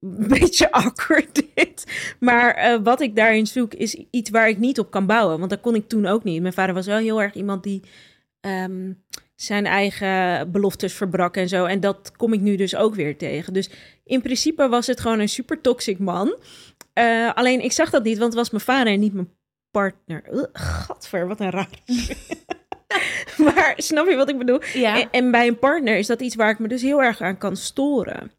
een 0.00 0.28
beetje 0.38 0.72
awkward 0.72 1.34
dit. 1.54 1.84
Maar 2.20 2.54
eh, 2.54 2.78
wat 2.82 3.00
ik 3.00 3.16
daarin 3.16 3.46
zoek 3.46 3.74
is 3.74 3.94
iets 4.10 4.30
waar 4.30 4.48
ik 4.48 4.58
niet 4.58 4.78
op 4.78 4.90
kan 4.90 5.06
bouwen. 5.06 5.38
Want 5.38 5.50
dat 5.50 5.60
kon 5.60 5.74
ik 5.74 5.88
toen 5.88 6.06
ook 6.06 6.24
niet. 6.24 6.42
Mijn 6.42 6.54
vader 6.54 6.74
was 6.74 6.86
wel 6.86 6.98
heel 6.98 7.22
erg 7.22 7.34
iemand 7.34 7.62
die 7.62 7.82
ehm, 8.40 8.92
zijn 9.34 9.66
eigen 9.66 10.50
beloftes 10.50 10.92
verbrak 10.94 11.36
en 11.36 11.48
zo. 11.48 11.64
En 11.64 11.80
dat 11.80 12.12
kom 12.16 12.32
ik 12.32 12.40
nu 12.40 12.56
dus 12.56 12.76
ook 12.76 12.94
weer 12.94 13.16
tegen. 13.16 13.52
Dus 13.52 13.70
in 14.04 14.22
principe 14.22 14.68
was 14.68 14.86
het 14.86 15.00
gewoon 15.00 15.18
een 15.18 15.28
super 15.28 15.60
toxic 15.60 15.98
man. 15.98 16.36
Eh, 16.92 17.34
alleen 17.34 17.60
ik 17.64 17.72
zag 17.72 17.90
dat 17.90 18.04
niet, 18.04 18.18
want 18.18 18.32
het 18.32 18.40
was 18.40 18.50
mijn 18.50 18.62
vader 18.62 18.92
en 18.92 19.00
niet 19.00 19.12
mijn 19.12 19.30
partner. 19.70 20.24
Ugh, 20.32 20.48
gadver, 20.52 21.26
wat 21.26 21.40
een 21.40 21.50
raar. 21.50 21.82
maar 23.44 23.72
snap 23.76 24.08
je 24.08 24.16
wat 24.16 24.28
ik 24.28 24.38
bedoel? 24.38 24.60
Ja. 24.72 25.00
En, 25.00 25.08
en 25.10 25.30
bij 25.30 25.46
een 25.46 25.58
partner 25.58 25.96
is 25.96 26.06
dat 26.06 26.20
iets 26.20 26.34
waar 26.34 26.50
ik 26.50 26.58
me 26.58 26.68
dus 26.68 26.82
heel 26.82 27.02
erg 27.02 27.20
aan 27.20 27.38
kan 27.38 27.56
storen. 27.56 28.30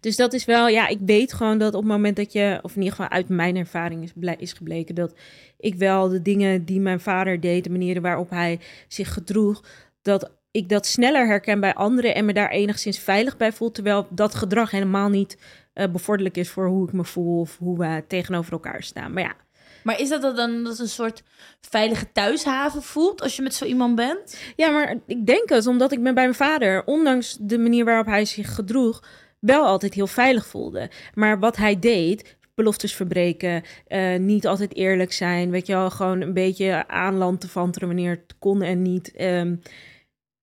Dus 0.00 0.16
dat 0.16 0.32
is 0.32 0.44
wel, 0.44 0.68
ja, 0.68 0.88
ik 0.88 0.98
weet 1.04 1.32
gewoon 1.32 1.58
dat 1.58 1.74
op 1.74 1.80
het 1.80 1.90
moment 1.90 2.16
dat 2.16 2.32
je, 2.32 2.58
of 2.62 2.70
in 2.76 2.82
ieder 2.82 2.96
geval 2.96 3.10
uit 3.10 3.28
mijn 3.28 3.56
ervaring 3.56 4.02
is, 4.02 4.12
is 4.38 4.52
gebleken, 4.52 4.94
dat 4.94 5.14
ik 5.58 5.74
wel 5.74 6.08
de 6.08 6.22
dingen 6.22 6.64
die 6.64 6.80
mijn 6.80 7.00
vader 7.00 7.40
deed, 7.40 7.64
de 7.64 7.70
manieren 7.70 8.02
waarop 8.02 8.30
hij 8.30 8.60
zich 8.88 9.12
gedroeg, 9.12 9.64
dat 10.02 10.30
ik 10.50 10.68
dat 10.68 10.86
sneller 10.86 11.26
herken 11.26 11.60
bij 11.60 11.74
anderen 11.74 12.14
en 12.14 12.24
me 12.24 12.32
daar 12.32 12.50
enigszins 12.50 12.98
veilig 12.98 13.36
bij 13.36 13.52
voel, 13.52 13.70
terwijl 13.70 14.06
dat 14.10 14.34
gedrag 14.34 14.70
helemaal 14.70 15.08
niet 15.08 15.38
eh, 15.72 15.88
bevorderlijk 15.88 16.36
is 16.36 16.50
voor 16.50 16.66
hoe 16.66 16.86
ik 16.86 16.92
me 16.92 17.04
voel 17.04 17.40
of 17.40 17.58
hoe 17.58 17.78
we 17.78 18.04
tegenover 18.06 18.52
elkaar 18.52 18.82
staan. 18.82 19.12
Maar 19.12 19.22
ja, 19.22 19.34
Maar 19.82 20.00
is 20.00 20.08
dat 20.08 20.36
dan 20.36 20.64
dat 20.64 20.78
een 20.78 20.88
soort 20.88 21.22
veilige 21.60 22.12
thuishaven 22.12 22.82
voelt 22.82 23.22
als 23.22 23.36
je 23.36 23.42
met 23.42 23.54
zo 23.54 23.64
iemand 23.64 23.94
bent? 23.94 24.38
Ja, 24.56 24.70
maar 24.70 24.96
ik 25.06 25.26
denk 25.26 25.48
het 25.48 25.66
omdat 25.66 25.92
ik 25.92 25.98
me 25.98 26.12
bij 26.12 26.22
mijn 26.22 26.34
vader, 26.34 26.84
ondanks 26.84 27.36
de 27.40 27.58
manier 27.58 27.84
waarop 27.84 28.06
hij 28.06 28.24
zich 28.24 28.54
gedroeg, 28.54 29.02
wel 29.40 29.64
altijd 29.66 29.94
heel 29.94 30.06
veilig 30.06 30.46
voelde. 30.46 30.90
Maar 31.14 31.38
wat 31.38 31.56
hij 31.56 31.78
deed, 31.78 32.36
beloftes 32.54 32.94
verbreken, 32.94 33.62
eh, 33.86 34.18
niet 34.18 34.46
altijd 34.46 34.74
eerlijk 34.74 35.12
zijn, 35.12 35.50
weet 35.50 35.66
je 35.66 35.72
wel, 35.72 35.90
gewoon 35.90 36.20
een 36.20 36.34
beetje 36.34 36.88
aanland 36.88 37.40
te 37.40 37.48
vanteren 37.48 37.88
wanneer 37.88 38.10
het 38.10 38.34
kon 38.38 38.62
en 38.62 38.82
niet. 38.82 39.12
ehm, 39.12 39.54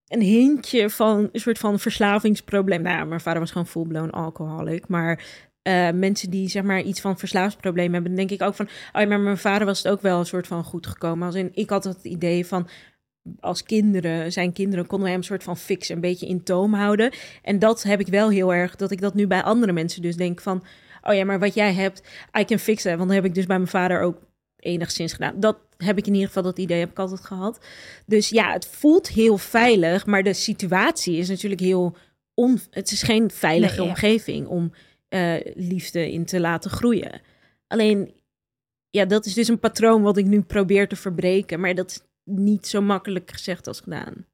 een 0.07 0.21
hintje 0.21 0.89
van 0.89 1.29
een 1.31 1.39
soort 1.39 1.57
van 1.57 1.79
verslavingsprobleem. 1.79 2.81
Nou 2.81 2.97
ja, 2.97 3.03
mijn 3.03 3.21
vader 3.21 3.39
was 3.39 3.51
gewoon 3.51 3.67
full-blown 3.67 4.09
alcoholic, 4.09 4.87
maar 4.87 5.23
eh, 5.67 5.89
mensen 5.91 6.29
die 6.29 6.49
zeg 6.49 6.63
maar 6.63 6.81
iets 6.81 7.01
van 7.01 7.17
verslavingsprobleem 7.17 7.93
hebben, 7.93 8.15
denk 8.15 8.31
ik 8.31 8.41
ook 8.41 8.55
van, 8.55 8.65
oh 8.65 9.01
ja, 9.01 9.07
maar 9.07 9.19
mijn 9.19 9.37
vader 9.37 9.67
was 9.67 9.83
het 9.83 9.91
ook 9.91 10.01
wel 10.01 10.19
een 10.19 10.25
soort 10.25 10.47
van 10.47 10.63
goed 10.63 10.87
gekomen. 10.87 11.25
Als 11.25 11.35
in, 11.35 11.49
ik 11.53 11.69
had 11.69 11.83
het 11.83 12.03
idee 12.03 12.45
van, 12.45 12.67
als 13.39 13.63
kinderen, 13.63 14.31
zijn 14.31 14.53
kinderen, 14.53 14.87
konden 14.87 15.05
we 15.05 15.11
hem 15.11 15.21
een 15.21 15.27
soort 15.27 15.43
van 15.43 15.57
fix, 15.57 15.89
een 15.89 15.99
beetje 15.99 16.27
in 16.27 16.43
toom 16.43 16.73
houden. 16.73 17.11
En 17.41 17.59
dat 17.59 17.83
heb 17.83 17.99
ik 17.99 18.07
wel 18.07 18.29
heel 18.29 18.53
erg, 18.53 18.75
dat 18.75 18.91
ik 18.91 19.01
dat 19.01 19.13
nu 19.13 19.27
bij 19.27 19.43
andere 19.43 19.71
mensen 19.71 20.01
dus 20.01 20.15
denk 20.15 20.41
van, 20.41 20.63
oh 21.03 21.13
ja, 21.13 21.25
maar 21.25 21.39
wat 21.39 21.53
jij 21.53 21.73
hebt, 21.73 22.03
I 22.39 22.45
can 22.45 22.59
fixen. 22.59 22.97
Want 22.97 23.09
dat 23.09 23.17
heb 23.17 23.25
ik 23.25 23.35
dus 23.35 23.45
bij 23.45 23.57
mijn 23.57 23.69
vader 23.69 24.01
ook 24.01 24.17
enigszins 24.59 25.13
gedaan. 25.13 25.39
Dat 25.39 25.57
heb 25.77 25.97
ik 25.97 26.07
in 26.07 26.13
ieder 26.13 26.27
geval, 26.27 26.43
dat 26.43 26.59
idee 26.59 26.79
heb 26.79 26.91
ik 26.91 26.99
altijd 26.99 27.25
gehad. 27.25 27.65
Dus 28.05 28.29
ja, 28.29 28.51
het 28.51 28.67
voelt 28.67 29.07
heel 29.07 29.37
veilig, 29.37 30.05
maar 30.05 30.23
de 30.23 30.33
situatie 30.33 31.17
is 31.17 31.29
natuurlijk 31.29 31.61
heel 31.61 31.95
on... 32.33 32.59
Het 32.71 32.91
is 32.91 33.01
geen 33.01 33.31
veilige 33.31 33.75
Nee, 33.75 33.83
ja. 33.83 33.89
omgeving 33.89 34.47
om 34.47 34.71
eh, 35.09 35.35
liefde 35.53 36.11
in 36.11 36.25
te 36.25 36.39
laten 36.39 36.71
groeien. 36.71 37.21
Alleen, 37.67 38.13
ja, 38.89 39.05
dat 39.05 39.25
is 39.25 39.33
dus 39.33 39.47
een 39.47 39.59
patroon 39.59 40.01
wat 40.01 40.17
ik 40.17 40.25
nu 40.25 40.41
probeer 40.41 40.87
te 40.87 40.95
verbreken. 40.95 41.59
Maar 41.59 41.75
dat 41.75 41.89
is 41.89 41.99
niet 42.23 42.67
zo 42.67 42.81
makkelijk 42.81 43.31
gezegd 43.31 43.67
als 43.67 43.79
gedaan. 43.79 44.25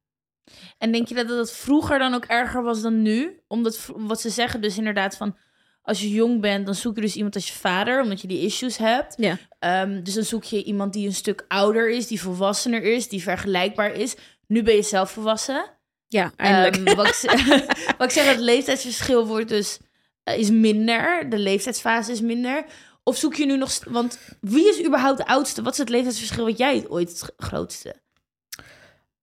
En 0.78 0.92
denk 0.92 1.08
je 1.08 1.14
dat 1.14 1.28
het 1.28 1.52
vroeger 1.52 1.98
dan 1.98 2.14
ook 2.14 2.24
erger 2.24 2.62
was 2.62 2.82
dan 2.82 3.02
nu? 3.02 3.40
Omdat 3.48 3.90
wat 3.96 4.20
ze 4.20 4.30
zeggen 4.30 4.60
dus 4.60 4.78
inderdaad 4.78 5.16
van... 5.16 5.36
Als 5.82 6.00
je 6.00 6.10
jong 6.10 6.40
bent, 6.40 6.66
dan 6.66 6.74
zoek 6.74 6.94
je 6.94 7.00
dus 7.00 7.16
iemand 7.16 7.34
als 7.34 7.46
je 7.46 7.52
vader, 7.52 8.02
omdat 8.02 8.20
je 8.20 8.28
die 8.28 8.40
issues 8.40 8.76
hebt. 8.76 9.14
Ja. 9.16 9.38
Ehm, 9.58 10.02
dus 10.02 10.14
dan 10.14 10.24
zoek 10.24 10.44
je 10.44 10.64
iemand 10.64 10.92
die 10.92 11.06
een 11.06 11.14
stuk 11.14 11.44
ouder 11.48 11.90
is, 11.90 12.06
die 12.06 12.20
volwassener 12.20 12.82
is, 12.82 13.08
die 13.08 13.22
vergelijkbaar 13.22 13.92
is. 13.92 14.16
Nu 14.46 14.62
ben 14.62 14.74
je 14.74 14.82
zelf 14.82 15.10
volwassen. 15.10 15.70
Ja, 16.08 16.32
eindelijk. 16.36 16.76
Ehm, 16.76 16.96
wat, 16.96 17.06
ik, 17.06 17.30
wat 17.98 18.06
ik 18.06 18.10
zeg, 18.10 18.26
het 18.26 18.38
leeftijdsverschil 18.38 19.26
wordt 19.26 19.48
dus, 19.48 19.78
is 20.24 20.50
minder. 20.50 21.30
De 21.30 21.38
leeftijdsfase 21.38 22.12
is 22.12 22.20
minder. 22.20 22.64
Of 23.02 23.16
zoek 23.16 23.34
je 23.34 23.46
nu 23.46 23.56
nog... 23.56 23.84
Want 23.84 24.18
wie 24.40 24.68
is 24.68 24.84
überhaupt 24.86 25.18
de 25.18 25.26
oudste? 25.26 25.62
Wat 25.62 25.72
is 25.72 25.78
het 25.78 25.88
leeftijdsverschil 25.88 26.44
wat 26.44 26.58
jij 26.58 26.88
ooit 26.88 27.08
het 27.08 27.32
grootste? 27.36 27.94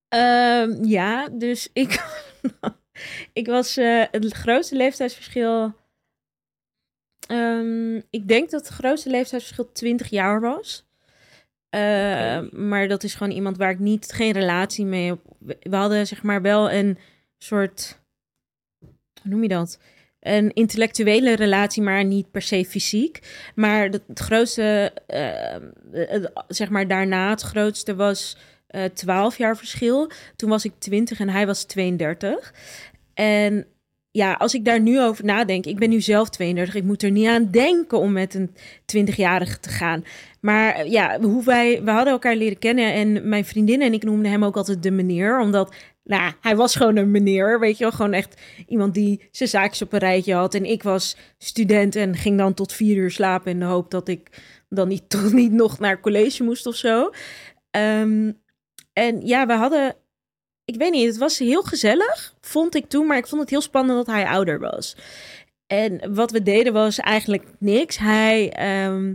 Ehm, 0.08 0.84
ja, 0.84 1.30
dus 1.30 1.70
ik, 1.74 2.06
ik 3.34 3.48
was 3.48 3.78
eh, 3.78 4.04
het 4.12 4.34
grootste 4.34 4.76
leeftijdsverschil. 4.76 5.74
Ehm, 7.28 7.96
ik 8.10 8.28
denk 8.28 8.50
dat 8.50 8.68
het 8.68 8.74
grootste 8.74 9.10
leeftijdsverschil 9.10 9.72
20 9.72 10.10
jaar 10.10 10.42
was. 10.42 10.86
Eh, 11.70 12.42
Maar 12.52 12.88
dat 12.88 13.04
is 13.04 13.16
gewoon 13.16 13.34
iemand 13.34 13.58
waar 13.58 13.72
ik 13.72 13.80
niet 13.80 14.12
geen 14.12 14.32
relatie 14.32 14.86
mee 14.86 15.10
heb. 15.10 15.20
We 15.40 15.58
we 15.62 15.76
hadden 15.76 16.08
zeg 16.08 16.24
maar 16.24 16.42
wel 16.42 16.72
een 16.72 16.98
soort. 17.38 18.00
Hoe 19.22 19.32
noem 19.32 19.42
je 19.42 19.48
dat? 19.48 19.80
Een 20.22 20.54
intellectuele 20.54 21.36
relatie, 21.36 21.84
maar 21.84 22.06
niet 22.06 22.32
per 22.32 22.42
se 22.42 22.66
fysiek. 22.66 23.20
Maar 23.56 23.90
het, 23.90 24.02
grootste, 24.14 24.94
eh, 25.08 26.26
zeg 26.48 26.70
maar 26.70 26.88
daarna, 26.88 27.30
het 27.30 27.42
grootste 27.42 27.96
was 27.96 28.38
eh 28.68 28.84
12 28.84 29.38
jaar 29.38 29.58
verschil. 29.58 30.12
Toen 30.36 30.50
was 30.50 30.66
ik 30.66 30.72
20 30.78 31.20
en 31.20 31.30
hij 31.30 31.46
was 31.46 31.64
32. 31.64 32.54
En 33.14 33.66
ja, 34.12 34.34
als 34.34 34.54
ik 34.54 34.66
daar 34.66 34.82
nu 34.82 35.02
over 35.02 35.26
nadenk, 35.26 35.66
ik 35.66 35.80
ben 35.80 35.90
nu 35.90 36.02
zelf 36.02 36.30
32, 36.30 36.76
ik 36.76 36.84
moet 36.84 37.04
er 37.04 37.12
niet 37.12 37.28
aan 37.28 37.52
denken 37.52 37.98
om 37.98 38.12
met 38.12 38.34
een 38.34 38.50
20-jarige 38.86 39.60
te 39.60 39.70
gaan. 39.70 40.04
Maar 40.40 40.74
eh, 40.74 40.92
ja, 40.92 41.20
hoe 41.22 41.44
wij, 41.44 41.82
we 41.84 41.92
hadden 41.92 42.14
elkaar 42.14 42.36
leren 42.36 42.60
kennen 42.60 42.94
en 42.94 43.30
mijn 43.30 43.46
vriendin 43.46 43.82
en 43.82 43.94
ik 43.94 44.04
noemden 44.04 44.32
hem 44.32 44.44
ook 44.44 44.58
altijd 44.58 44.84
de 44.84 44.92
meneer, 44.92 45.40
omdat 45.40 45.76
nou, 46.04 46.34
hij 46.42 46.56
was 46.56 46.76
gewoon 46.76 46.96
een 46.96 47.12
meneer, 47.12 47.60
weet 47.60 47.78
je 47.78 47.84
wel, 47.84 47.92
gewoon 47.92 48.14
echt 48.14 48.42
iemand 48.68 48.94
die 48.94 49.28
zijn 49.32 49.50
zaakjes 49.50 49.82
op 49.82 49.94
een 49.94 50.00
rijtje 50.00 50.34
had. 50.34 50.54
En 50.54 50.66
ik 50.66 50.84
was 50.84 51.18
student 51.38 51.96
en 51.96 52.16
ging 52.16 52.38
dan 52.38 52.54
tot 52.54 52.74
vier 52.74 52.96
uur 52.96 53.12
slapen 53.12 53.52
in 53.52 53.60
de 53.60 53.66
hoop 53.66 53.92
dat 53.92 54.08
ik 54.08 54.42
dan 54.70 54.88
niet, 54.88 55.10
toch 55.10 55.32
niet 55.32 55.52
nog 55.52 55.80
naar 55.80 56.00
college 56.00 56.44
moest 56.44 56.66
of 56.66 56.76
zo. 56.76 57.10
Ehm, 57.72 58.32
en 58.94 59.28
ja, 59.28 59.46
we 59.46 59.54
hadden. 59.54 59.96
Ik 60.66 60.76
weet 60.78 60.92
niet, 60.92 61.08
het 61.08 61.18
was 61.18 61.38
heel 61.38 61.62
gezellig, 61.64 62.36
vond 62.42 62.76
ik 62.76 62.90
toen. 62.90 63.08
Maar 63.08 63.18
ik 63.18 63.28
vond 63.28 63.42
het 63.42 63.50
heel 63.50 63.62
spannend 63.62 64.06
dat 64.06 64.16
hij 64.16 64.26
ouder 64.26 64.60
was. 64.60 64.96
En 65.68 66.14
wat 66.14 66.32
we 66.32 66.44
deden 66.44 66.74
was 66.74 67.00
eigenlijk 67.00 67.46
niks. 67.60 67.98
Hij, 67.98 68.52
ehm, 68.52 69.14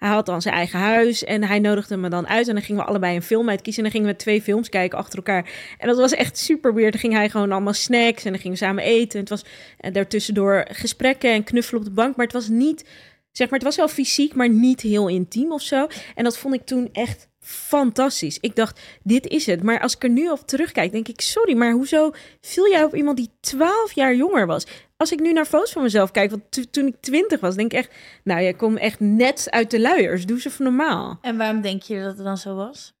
hij 0.00 0.08
had 0.08 0.26
dan 0.26 0.42
zijn 0.42 0.54
eigen 0.54 0.78
huis 0.78 1.24
en 1.24 1.44
hij 1.44 1.58
nodigde 1.58 1.96
me 1.96 2.08
dan 2.08 2.28
uit. 2.28 2.48
En 2.48 2.54
dan 2.54 2.62
gingen 2.62 2.82
we 2.82 2.88
allebei 2.88 3.16
een 3.16 3.22
film 3.22 3.48
uitkiezen. 3.48 3.84
En 3.84 3.90
dan 3.90 4.00
gingen 4.00 4.14
we 4.14 4.22
twee 4.22 4.42
films 4.42 4.68
kijken 4.68 4.98
achter 4.98 5.16
elkaar. 5.16 5.50
En 5.78 5.88
dat 5.88 5.96
was 5.96 6.12
echt 6.12 6.38
super 6.38 6.74
weird. 6.74 6.92
Dan 6.92 7.00
ging 7.00 7.12
hij 7.12 7.30
gewoon 7.30 7.52
allemaal 7.52 7.72
snacks 7.72 8.24
en 8.24 8.30
dan 8.30 8.40
gingen 8.40 8.58
we 8.58 8.64
samen 8.64 8.84
eten. 8.84 9.12
En 9.12 9.20
het 9.20 9.28
was 9.28 9.44
en 9.78 9.92
daartussendoor 9.92 10.66
gesprekken 10.70 11.32
en 11.32 11.44
knuffelen 11.44 11.80
op 11.80 11.86
de 11.86 11.94
bank. 11.94 12.16
Maar 12.16 12.24
het 12.24 12.34
was 12.34 12.48
niet, 12.48 12.84
zeg 13.32 13.50
maar, 13.50 13.58
het 13.58 13.68
was 13.68 13.76
wel 13.76 13.88
fysiek, 13.88 14.34
maar 14.34 14.48
niet 14.48 14.80
heel 14.80 15.08
intiem 15.08 15.52
of 15.52 15.62
zo. 15.62 15.86
En 16.14 16.24
dat 16.24 16.38
vond 16.38 16.54
ik 16.54 16.64
toen 16.64 16.88
echt 16.92 17.29
fantastisch. 17.44 18.38
Ik 18.40 18.56
dacht, 18.56 18.80
dit 19.02 19.26
is 19.26 19.46
het. 19.46 19.62
Maar 19.62 19.80
als 19.80 19.94
ik 19.94 20.02
er 20.02 20.10
nu 20.10 20.30
op 20.30 20.46
terugkijk, 20.46 20.92
denk 20.92 21.08
ik, 21.08 21.20
sorry, 21.20 21.56
maar 21.56 21.72
hoezo 21.72 22.10
viel 22.40 22.68
jij 22.68 22.84
op 22.84 22.94
iemand 22.94 23.16
die 23.16 23.30
12 23.40 23.92
jaar 23.92 24.14
jonger 24.14 24.46
was? 24.46 24.66
Als 24.96 25.12
ik 25.12 25.20
nu 25.20 25.32
naar 25.32 25.44
foto's 25.46 25.72
van 25.72 25.82
mezelf 25.82 26.10
kijk, 26.10 26.30
want 26.30 26.42
to- 26.50 26.62
toen 26.70 26.86
ik 26.86 26.96
20 27.00 27.40
was, 27.40 27.54
denk 27.54 27.72
ik 27.72 27.78
echt, 27.78 27.90
nou, 28.24 28.42
jij 28.42 28.54
komt 28.54 28.78
echt 28.78 29.00
net 29.00 29.46
uit 29.50 29.70
de 29.70 29.80
luiers. 29.80 30.26
Doe 30.26 30.40
ze 30.40 30.48
even 30.48 30.64
normaal. 30.64 31.18
En 31.22 31.36
waarom 31.36 31.60
denk 31.60 31.82
je 31.82 31.98
dat 32.02 32.16
het 32.16 32.24
dan 32.24 32.38
zo 32.38 32.54
was? 32.54 32.92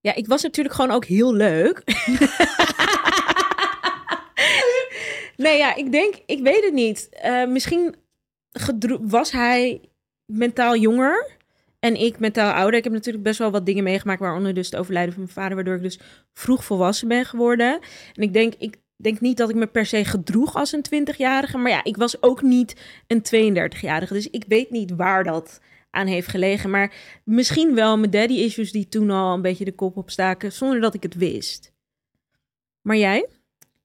Ja, 0.00 0.14
ik 0.14 0.26
was 0.26 0.42
natuurlijk 0.42 0.74
gewoon 0.74 0.90
ook 0.90 1.04
heel 1.04 1.34
leuk. 1.34 1.82
nee, 5.36 5.58
ja, 5.58 5.74
ik 5.74 5.92
denk, 5.92 6.14
ik 6.26 6.42
weet 6.42 6.64
het 6.64 6.72
niet. 6.72 7.08
Eh, 7.08 7.46
misschien 7.46 7.94
was 9.00 9.30
hij 9.32 9.80
mentaal 10.32 10.76
jonger 10.76 11.36
en 11.80 12.00
ik 12.00 12.18
mentaal 12.18 12.52
ouder. 12.52 12.78
Ik 12.78 12.84
heb 12.84 12.92
natuurlijk 12.92 13.24
best 13.24 13.38
wel 13.38 13.50
wat 13.50 13.66
dingen 13.66 13.84
meegemaakt, 13.84 14.20
waaronder 14.20 14.54
dus 14.54 14.66
het 14.70 14.76
overlijden 14.76 15.12
van 15.12 15.22
mijn 15.22 15.34
vader, 15.34 15.54
waardoor 15.54 15.74
ik 15.74 15.82
dus 15.82 15.98
vroeg 16.32 16.64
volwassen 16.64 17.08
ben 17.08 17.24
geworden. 17.24 17.80
En 18.14 18.22
ik 18.22 18.32
denk, 18.32 18.54
ik 18.58 18.76
denk 18.96 19.20
niet 19.20 19.36
dat 19.36 19.50
ik 19.50 19.56
me 19.56 19.66
per 19.66 19.86
se 19.86 20.04
gedroeg 20.04 20.54
als 20.54 20.72
een 20.72 21.08
20-jarige, 21.08 21.58
maar 21.58 21.70
ja, 21.70 21.84
ik 21.84 21.96
was 21.96 22.22
ook 22.22 22.42
niet 22.42 22.76
een 23.06 23.56
32-jarige. 23.56 24.12
Dus 24.12 24.30
ik 24.30 24.44
weet 24.48 24.70
niet 24.70 24.94
waar 24.96 25.24
dat 25.24 25.60
aan 25.90 26.06
heeft 26.06 26.28
gelegen. 26.28 26.70
Maar 26.70 26.94
misschien 27.24 27.74
wel 27.74 27.98
mijn 27.98 28.10
daddy 28.10 28.34
issues 28.34 28.72
die 28.72 28.88
toen 28.88 29.10
al 29.10 29.34
een 29.34 29.42
beetje 29.42 29.64
de 29.64 29.74
kop 29.74 29.96
opstaken, 29.96 30.52
zonder 30.52 30.80
dat 30.80 30.94
ik 30.94 31.02
het 31.02 31.14
wist. 31.14 31.72
Maar 32.80 32.96
jij? 32.96 33.28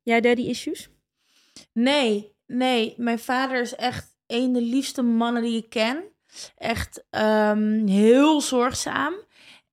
Jij 0.02 0.22
daddy 0.22 0.42
issues? 0.42 0.90
Nee, 1.74 2.32
nee. 2.48 2.94
Mijn 2.98 3.20
vader 3.20 3.62
is 3.62 3.76
echt 3.76 4.16
een 4.28 4.54
de 4.54 4.62
liefste 4.62 5.02
mannen 5.02 5.42
die 5.42 5.58
ik 5.58 5.70
ken. 5.70 6.04
Echt 6.58 7.04
ehm, 7.10 7.88
heel 7.88 8.42
zorgzaam. 8.42 9.14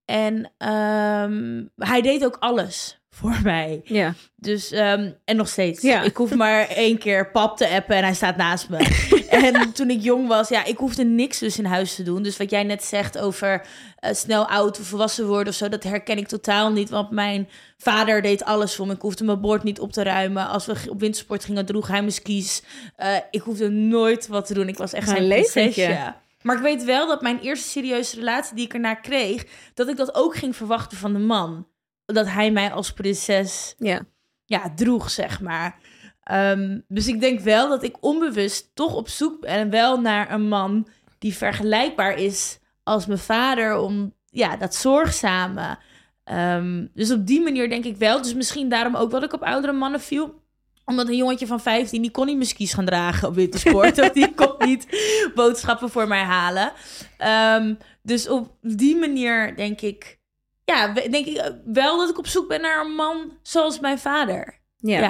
En 0.04 0.52
ehm, 0.58 1.64
hij 1.76 2.02
deed 2.02 2.24
ook 2.24 2.36
alles 2.40 3.00
voor 3.18 3.38
mij. 3.42 3.80
Ja. 3.84 4.14
Dus, 4.36 4.70
ehm, 4.70 5.10
en 5.24 5.36
nog 5.36 5.48
steeds. 5.48 5.82
Ja. 5.82 6.02
Ik 6.02 6.16
hoef 6.16 6.34
maar 6.34 6.68
één 6.68 6.98
keer 6.98 7.30
pap 7.30 7.56
te 7.56 7.68
appen 7.68 7.96
en 7.96 8.02
hij 8.02 8.14
staat 8.14 8.36
naast 8.36 8.68
me. 8.68 8.76
en 9.30 9.72
toen 9.72 9.90
ik 9.90 10.02
jong 10.02 10.28
was, 10.28 10.48
ja, 10.48 10.64
ik 10.64 10.76
hoefde 10.76 11.04
niks 11.04 11.38
dus 11.38 11.58
in 11.58 11.64
huis 11.64 11.94
te 11.94 12.02
doen. 12.02 12.22
Dus 12.22 12.36
wat 12.36 12.50
jij 12.50 12.62
net 12.62 12.84
zegt 12.84 13.18
over 13.18 13.66
eh, 13.96 14.14
snel 14.14 14.48
oud 14.48 14.80
of 14.80 14.86
volwassen 14.86 15.26
worden 15.26 15.48
of 15.48 15.58
zo, 15.58 15.68
dat 15.68 15.82
herken 15.82 16.16
ik 16.16 16.28
totaal 16.28 16.72
niet. 16.72 16.90
Want 16.90 17.10
mijn 17.10 17.48
vader 17.76 18.22
deed 18.22 18.44
alles 18.44 18.74
voor 18.74 18.86
me. 18.86 18.92
Ik 18.92 19.00
hoefde 19.00 19.24
mijn 19.24 19.40
bord 19.40 19.62
niet 19.62 19.80
op 19.80 19.92
te 19.92 20.02
ruimen. 20.02 20.48
Als 20.48 20.66
we 20.66 20.74
op 20.88 21.00
wintersport 21.00 21.44
gingen, 21.44 21.66
droeg 21.66 21.88
hij 21.88 22.00
mijn 22.00 22.12
skis. 22.12 22.62
Eh, 22.96 23.16
ik 23.30 23.40
hoefde 23.40 23.68
nooit 23.68 24.26
wat 24.26 24.46
te 24.46 24.54
doen. 24.54 24.68
Ik 24.68 24.78
was 24.78 24.92
echt 24.92 25.08
Een 25.08 25.16
zijn 25.16 25.28
prinsesje. 25.28 26.14
Maar 26.42 26.56
ik 26.56 26.62
weet 26.62 26.84
wel 26.84 27.06
dat 27.06 27.22
mijn 27.22 27.38
eerste 27.38 27.68
serieuze 27.68 28.16
relatie 28.16 28.54
die 28.54 28.64
ik 28.64 28.74
erna 28.74 28.94
kreeg, 28.94 29.44
dat 29.74 29.88
ik 29.88 29.96
dat 29.96 30.14
ook 30.14 30.36
ging 30.36 30.56
verwachten 30.56 30.98
van 30.98 31.12
de 31.12 31.18
man. 31.18 31.70
dat 32.04 32.26
hij 32.26 32.50
mij 32.50 32.72
als 32.72 32.92
prinses 32.92 33.74
Ja. 33.78 34.00
ja, 34.44 34.72
droeg, 34.74 35.10
zeg 35.10 35.40
maar. 35.40 35.78
Ehm, 36.22 36.80
dus 36.88 37.06
ik 37.06 37.20
denk 37.20 37.40
wel 37.40 37.68
dat 37.68 37.82
ik 37.82 37.96
onbewust 38.00 38.70
toch 38.74 38.94
op 38.94 39.08
zoek 39.08 39.40
ben 39.40 39.70
wel 39.70 40.00
naar 40.00 40.32
een 40.32 40.48
man 40.48 40.88
die 41.18 41.34
vergelijkbaar 41.34 42.18
is 42.18 42.58
als 42.82 43.06
mijn 43.06 43.18
vader 43.18 43.76
om 43.76 44.14
ja, 44.30 44.56
dat 44.56 44.74
zorgzame. 44.74 45.78
Ehm, 46.24 46.86
dus 46.94 47.10
op 47.10 47.26
die 47.26 47.40
manier 47.40 47.68
denk 47.68 47.84
ik 47.84 47.96
wel. 47.96 48.22
Dus 48.22 48.34
misschien 48.34 48.68
daarom 48.68 48.96
ook 48.96 49.10
dat 49.10 49.22
ik 49.22 49.32
op 49.32 49.42
oudere 49.42 49.72
mannen 49.72 50.00
viel 50.00 50.40
omdat 50.84 51.08
een 51.08 51.16
jongetje 51.16 51.46
van 51.46 51.60
15, 51.60 52.02
die 52.02 52.10
kon 52.10 52.26
niet 52.26 52.36
mijn 52.36 52.48
skis 52.48 52.72
gaan 52.72 52.84
dragen 52.84 53.28
op 53.28 53.34
wintersport. 53.34 53.98
of 54.02 54.10
die 54.10 54.34
kon 54.34 54.51
niet 54.68 54.86
boodschappen 55.34 55.90
voor 55.90 56.08
mij 56.08 56.22
halen. 56.22 56.72
Ehm, 57.18 57.74
dus 58.02 58.28
op 58.28 58.56
die 58.60 58.96
manier 58.96 59.56
denk 59.56 59.80
ik... 59.80 60.20
Ja, 60.64 60.92
denk 60.92 61.26
ik 61.26 61.52
wel 61.64 61.98
dat 61.98 62.10
ik 62.10 62.18
op 62.18 62.26
zoek 62.26 62.48
ben 62.48 62.60
naar 62.60 62.84
een 62.84 62.94
man 62.94 63.38
zoals 63.42 63.80
mijn 63.80 63.98
vader. 63.98 64.60
Ja. 64.76 65.00
Ja. 65.00 65.08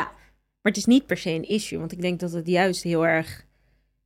Maar 0.63 0.73
het 0.73 0.77
is 0.77 0.85
niet 0.85 1.07
per 1.07 1.17
se 1.17 1.31
een 1.31 1.49
issue, 1.49 1.79
want 1.79 1.93
ik 1.93 2.01
denk 2.01 2.21
dat 2.21 2.33
het 2.33 2.47
juist 2.47 2.83
heel 2.83 3.07
erg... 3.07 3.45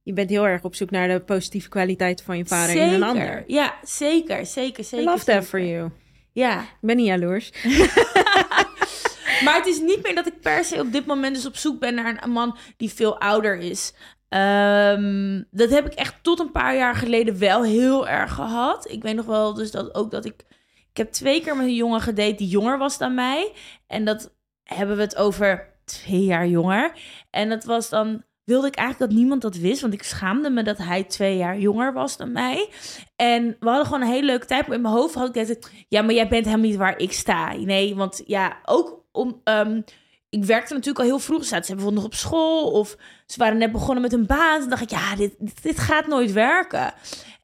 Je 0.03 0.12
bent 0.12 0.31
heel 0.31 0.47
erg 0.47 0.62
op 0.65 0.75
zoek 0.75 0.91
naar 0.91 1.09
de 1.09 1.21
positieve 1.21 1.69
kwaliteiten 1.69 2.25
van 2.25 2.37
je 2.37 2.47
vader 2.47 2.75
zeker. 2.75 2.87
in 2.87 2.95
een 2.95 3.03
ander. 3.03 3.45
Ja, 3.47 3.75
zeker, 3.83 4.47
zeker, 4.47 4.81
I 4.81 4.85
zeker. 4.85 5.05
love 5.05 5.25
that 5.25 5.45
for 5.45 5.61
you. 5.61 5.91
Ja, 6.33 6.61
Ik 6.61 6.67
ben 6.81 6.97
niet 6.97 7.07
jaloers. 7.07 7.50
maar 9.45 9.55
het 9.55 9.67
is 9.67 9.81
niet 9.81 10.03
meer 10.03 10.15
dat 10.15 10.26
ik 10.26 10.41
per 10.41 10.65
se 10.65 10.81
op 10.81 10.93
dit 10.93 11.07
moment 11.07 11.35
dus 11.35 11.47
op 11.47 11.57
zoek 11.57 11.81
ben 11.81 11.95
naar 11.95 12.23
een 12.23 12.31
man 12.31 12.59
die 12.76 12.93
veel 12.93 13.21
ouder 13.21 13.59
is. 13.59 13.93
Ehm, 14.28 15.42
dat 15.50 15.71
heb 15.71 15.87
ik 15.87 15.92
echt 15.92 16.14
tot 16.23 16.40
een 16.40 16.50
paar 16.50 16.76
jaar 16.76 16.95
geleden 16.95 17.38
wel 17.38 17.64
heel 17.64 18.09
erg 18.09 18.33
gehad. 18.33 18.90
Ik 18.90 19.02
weet 19.02 19.14
nog 19.14 19.26
wel 19.26 19.54
dus 19.54 19.71
dat 19.71 19.95
ook 19.95 20.11
dat 20.11 20.25
ik... 20.25 20.45
Ik 20.90 21.02
heb 21.02 21.12
twee 21.12 21.40
keer 21.40 21.56
met 21.56 21.66
een 21.66 21.75
jongen 21.75 22.00
gedate 22.00 22.35
die 22.35 22.49
jonger 22.49 22.78
was 22.78 22.99
dan 22.99 23.14
mij. 23.14 23.52
En 23.87 24.04
dat 24.04 24.35
hebben 24.62 24.97
we 24.97 25.02
het 25.02 25.16
over 25.16 25.75
twee 25.85 26.25
jaar 26.25 26.47
jonger. 26.47 26.92
En 27.30 27.49
dat 27.49 27.64
was 27.64 27.88
dan... 27.88 28.25
Wilde 28.45 28.66
ik 28.66 28.75
eigenlijk 28.75 29.11
dat 29.11 29.18
niemand 29.21 29.42
dat 29.42 29.56
wist. 29.56 29.80
Want 29.80 29.92
ik 29.92 30.02
schaamde 30.02 30.50
me 30.50 30.62
dat 30.62 30.78
hij 30.78 31.04
twee 31.04 31.37
jaar 31.37 31.59
jonger 31.59 31.92
was 31.92 32.16
dan 32.16 32.33
mij. 32.33 32.68
En 33.16 33.56
we 33.61 33.68
hadden 33.68 33.87
gewoon 33.87 34.00
een 34.00 34.09
hele 34.09 34.26
leuke 34.26 34.47
tijd. 34.47 34.66
Maar 34.66 34.76
in 34.76 34.83
mijn 34.83 34.95
hoofd 34.95 35.14
had 35.14 35.37
ik 35.37 35.47
net... 35.47 35.71
Ja, 35.88 36.02
maar 36.02 36.14
jij 36.14 36.28
bent 36.28 36.45
helemaal 36.45 36.66
niet 36.66 36.76
waar 36.76 36.99
ik 36.99 37.12
sta. 37.12 37.54
Nee, 37.54 37.95
want 37.95 38.23
ja, 38.26 38.56
ook 38.64 39.04
om... 39.12 39.40
ehm, 39.45 39.80
ik 40.28 40.45
werkte 40.45 40.73
natuurlijk 40.73 40.99
al 40.99 41.11
heel 41.11 41.18
vroeg. 41.18 41.45
Zaten 41.45 41.64
ze 41.64 41.75
bijvoorbeeld 41.75 42.02
nog 42.04 42.12
op 42.12 42.18
school. 42.18 42.71
Of 42.71 42.97
ze 43.26 43.38
waren 43.38 43.59
net 43.59 43.73
begonnen 43.73 44.02
met 44.02 44.12
een 44.12 44.26
baan. 44.26 44.61
Toen 44.61 44.71
dacht 44.71 44.83
ik, 44.83 44.90
ja, 44.90 45.16
dit, 45.16 45.35
dit, 45.38 45.62
dit 45.62 45.78
gaat 45.78 46.06
nooit 46.06 46.33
werken. 46.33 46.95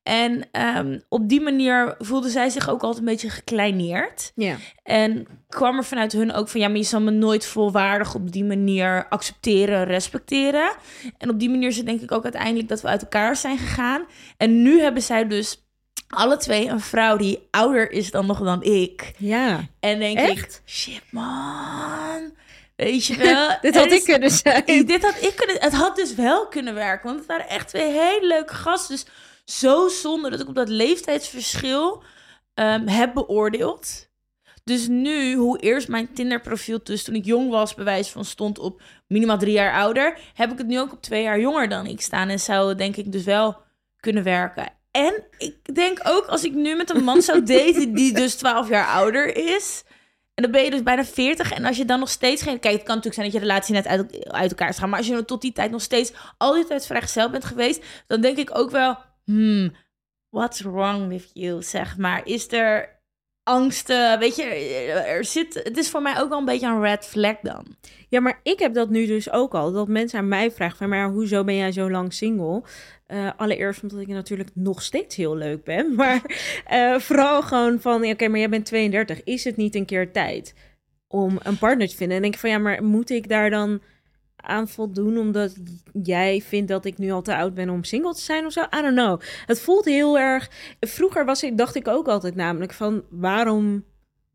En 0.03 0.49
ehm, 0.51 0.99
op 1.09 1.29
die 1.29 1.41
manier 1.41 1.95
voelde 1.99 2.29
zij 2.29 2.49
zich 2.49 2.69
ook 2.69 2.83
altijd 2.83 2.99
een 2.99 3.12
beetje 3.12 3.31
gekleineerd. 3.31 4.33
Ja. 4.35 4.57
En 4.83 5.27
kwam 5.49 5.77
er 5.77 5.85
vanuit 5.85 6.12
hun 6.12 6.33
ook 6.33 6.49
van... 6.49 6.61
ja, 6.61 6.69
maar 6.69 6.77
je 6.77 6.83
zal 6.83 7.01
me 7.01 7.11
nooit 7.11 7.47
volwaardig 7.47 8.15
op 8.15 8.33
die 8.33 8.45
manier 8.45 9.07
accepteren, 9.09 9.85
respecteren. 9.85 10.73
En 11.19 11.31
op 11.31 11.39
die 11.39 11.51
manier 11.51 11.69
is 11.69 11.77
het 11.77 11.87
denk 11.87 12.01
ik 12.01 12.12
ook 12.12 12.25
uiteindelijk 12.25 12.69
dat 12.69 12.81
we 12.81 12.89
uit 12.89 13.03
elkaar 13.03 13.37
zijn 13.37 13.59
gegaan. 13.59 14.05
En 14.37 14.62
nu 14.62 14.81
hebben 14.81 15.03
zij 15.03 15.27
dus 15.27 15.62
alle 16.09 16.37
twee 16.37 16.69
een 16.69 16.81
vrouw 16.81 17.17
die 17.17 17.49
ouder 17.51 17.91
is 17.91 18.11
dan 18.11 18.27
nog 18.27 18.39
dan 18.39 18.62
ik. 18.62 19.12
Ja. 19.19 19.61
En 19.81 19.99
denk 19.99 20.19
Echt? 20.19 20.62
ik, 20.65 20.71
shit 20.71 21.03
man, 21.11 22.33
weet 22.85 23.07
je 23.07 23.17
wel. 23.33 23.57
Dit 23.61 23.75
had 23.77 23.85
ik 23.87 23.93
is- 23.93 24.05
kunnen 24.05 24.31
zijn. 24.31 24.65
Dit 24.87 25.03
had 25.03 25.17
ik 25.23 25.33
kunnen. 25.37 25.57
Het 25.61 25.73
had 25.73 25.97
dus 25.97 26.15
wel 26.15 26.47
kunnen 26.49 26.75
werken. 26.75 27.07
Want 27.07 27.19
het 27.19 27.29
waren 27.29 27.49
echt 27.49 27.69
twee 27.69 27.91
hele 27.91 28.27
leuke 28.27 28.55
gasten. 28.55 28.95
Dus 28.97 29.07
zo 29.45 29.89
zonde 29.89 30.31
dat 30.31 30.41
ik 30.41 30.49
op 30.49 30.55
dat 30.55 30.69
leeftijdsverschil 30.69 32.03
ehm, 32.55 32.87
heb 32.87 33.15
beoordeeld. 33.15 34.11
Dus 34.65 34.87
nu, 34.89 35.35
hoe 35.35 35.59
eerst 35.59 35.89
mijn 35.89 36.12
Tinder-profiel 36.12 36.81
dus 36.83 37.03
toen 37.05 37.15
ik 37.15 37.25
jong 37.25 37.51
was, 37.51 37.75
bewijs 37.75 38.09
van 38.09 38.25
stond 38.25 38.59
op 38.59 38.83
minimaal 39.09 39.38
drie 39.38 39.53
jaar 39.53 39.75
ouder, 39.75 40.18
heb 40.35 40.53
ik 40.53 40.59
het 40.59 40.66
nu 40.66 40.81
ook 40.81 40.92
op 40.92 41.03
twee 41.03 41.23
jaar 41.23 41.40
jonger 41.40 41.68
dan 41.68 41.87
ik 41.87 42.01
staan. 42.01 42.29
En 42.29 42.40
zou 42.40 42.68
het 42.68 42.79
denk 42.79 42.97
ik 42.97 43.12
dus 43.12 43.25
wel 43.25 43.57
kunnen 44.01 44.23
werken. 44.23 44.68
En 44.90 45.25
ik 45.38 45.75
denk 45.75 45.99
ook 46.03 46.27
als 46.27 46.45
ik 46.45 46.53
nu 46.55 46.75
met 46.77 46.90
een 46.90 47.05
man 47.05 47.23
zou 47.23 47.42
daten 47.53 47.95
die 47.95 48.12
dus 48.12 48.35
12 48.35 48.68
jaar 48.68 48.87
ouder 48.87 49.37
is. 49.37 49.83
En 50.35 50.42
dan 50.42 50.53
ben 50.53 50.64
je 50.64 50.71
dus 50.71 50.83
bijna 50.83 51.05
40. 51.05 51.53
En 51.53 51.64
als 51.64 51.77
je 51.77 51.85
dan 51.85 51.99
nog 51.99 52.09
steeds 52.09 52.42
geen. 52.42 52.59
Kijk, 52.59 52.75
het 52.75 52.83
kan 52.83 52.97
natuurlijk 52.97 53.14
zijn 53.14 53.27
dat 53.31 53.35
je 53.35 53.47
relatie 53.47 53.75
net 53.75 53.87
uit, 53.87 54.33
uit 54.33 54.51
elkaar 54.51 54.68
is 54.68 54.79
gaan. 54.79 54.88
Maar 54.88 54.99
als 54.99 55.09
je 55.09 55.25
tot 55.25 55.40
die 55.40 55.53
tijd 55.53 55.71
nog 55.71 55.83
steeds 55.83 56.12
al 56.38 56.55
die 56.55 56.64
tijd 56.64 56.87
vrijgezel 56.87 57.31
bent 57.31 57.45
geweest. 57.45 57.85
Dan 58.07 58.21
denk 58.21 58.37
ik 58.37 58.59
ook 58.59 58.71
wel. 58.71 58.97
Hmm, 59.25 59.75
what's 60.29 60.61
wrong 60.61 61.09
with 61.09 61.31
you? 61.33 61.62
Zeg 61.62 61.97
maar. 61.97 62.27
Is 62.27 62.53
er 62.53 63.02
angsten? 63.42 64.18
Weet 64.18 64.37
je, 64.37 64.44
er 65.07 65.24
zit. 65.24 65.55
Het 65.55 65.76
is 65.76 65.90
voor 65.90 66.02
mij 66.02 66.20
ook 66.20 66.28
wel 66.28 66.38
een 66.38 66.44
beetje 66.44 66.66
een 66.66 66.83
red 66.83 67.07
flag 67.07 67.37
dan. 67.42 67.66
Ja, 68.09 68.20
maar 68.20 68.40
ik 68.42 68.59
heb 68.59 68.74
dat 68.74 68.90
nu 68.90 69.07
dus 69.07 69.31
ook 69.31 69.55
al. 69.55 69.72
Dat 69.72 69.88
mensen 69.88 70.18
aan 70.18 70.28
mij 70.28 70.50
vragen 70.50 70.76
van, 70.76 70.88
maar 70.88 71.11
hoezo 71.11 71.44
ben 71.44 71.57
jij 71.57 71.72
zo 71.72 71.90
lang 71.90 72.12
single? 72.12 72.62
Eh, 73.07 73.31
allereerst 73.37 73.83
omdat 73.83 74.00
ik 74.00 74.07
natuurlijk 74.07 74.50
nog 74.55 74.83
steeds 74.83 75.16
heel 75.16 75.37
leuk 75.37 75.64
ben. 75.64 75.94
Maar 76.02 76.22
eh, 76.66 76.98
vooral 76.98 77.42
gewoon 77.42 77.81
van, 77.81 78.05
oké, 78.05 78.28
maar 78.28 78.38
jij 78.38 78.48
bent 78.48 78.64
32. 78.64 79.24
Is 79.24 79.44
het 79.44 79.57
niet 79.57 79.74
een 79.74 79.87
keer 79.87 80.12
tijd 80.12 80.55
om 81.09 81.38
een 81.42 81.59
partner 81.59 81.88
te 81.88 81.96
vinden? 81.96 82.16
En 82.16 82.22
denk 82.22 82.35
ik 82.35 82.40
van, 82.40 82.50
ja, 82.50 82.59
maar 82.59 82.85
moet 82.85 83.11
ik 83.11 83.28
daar 83.28 83.50
dan 83.50 83.81
aan 84.42 84.68
voldoen 84.68 85.18
omdat 85.18 85.57
jij 86.02 86.40
vindt 86.40 86.68
dat 86.68 86.85
ik 86.85 86.98
nu 86.98 87.11
al 87.11 87.22
te 87.22 87.37
oud 87.37 87.55
ben 87.55 87.70
om 87.70 87.85
single 87.85 88.14
te 88.14 88.20
zijn 88.20 88.46
of 88.46 88.52
zo? 88.52 88.61
I 88.61 88.83
don't 88.83 88.94
know. 88.96 89.20
Het 89.46 89.61
voelt 89.61 89.85
heel 89.85 90.18
erg... 90.18 90.50
Vroeger 90.81 91.24
was 91.24 91.42
ik, 91.42 91.59
dacht 91.59 91.74
ik 91.74 91.88
ook 91.88 92.09
altijd 92.09 92.35
namelijk 92.35 92.72
van, 92.72 93.02
waarom... 93.11 93.85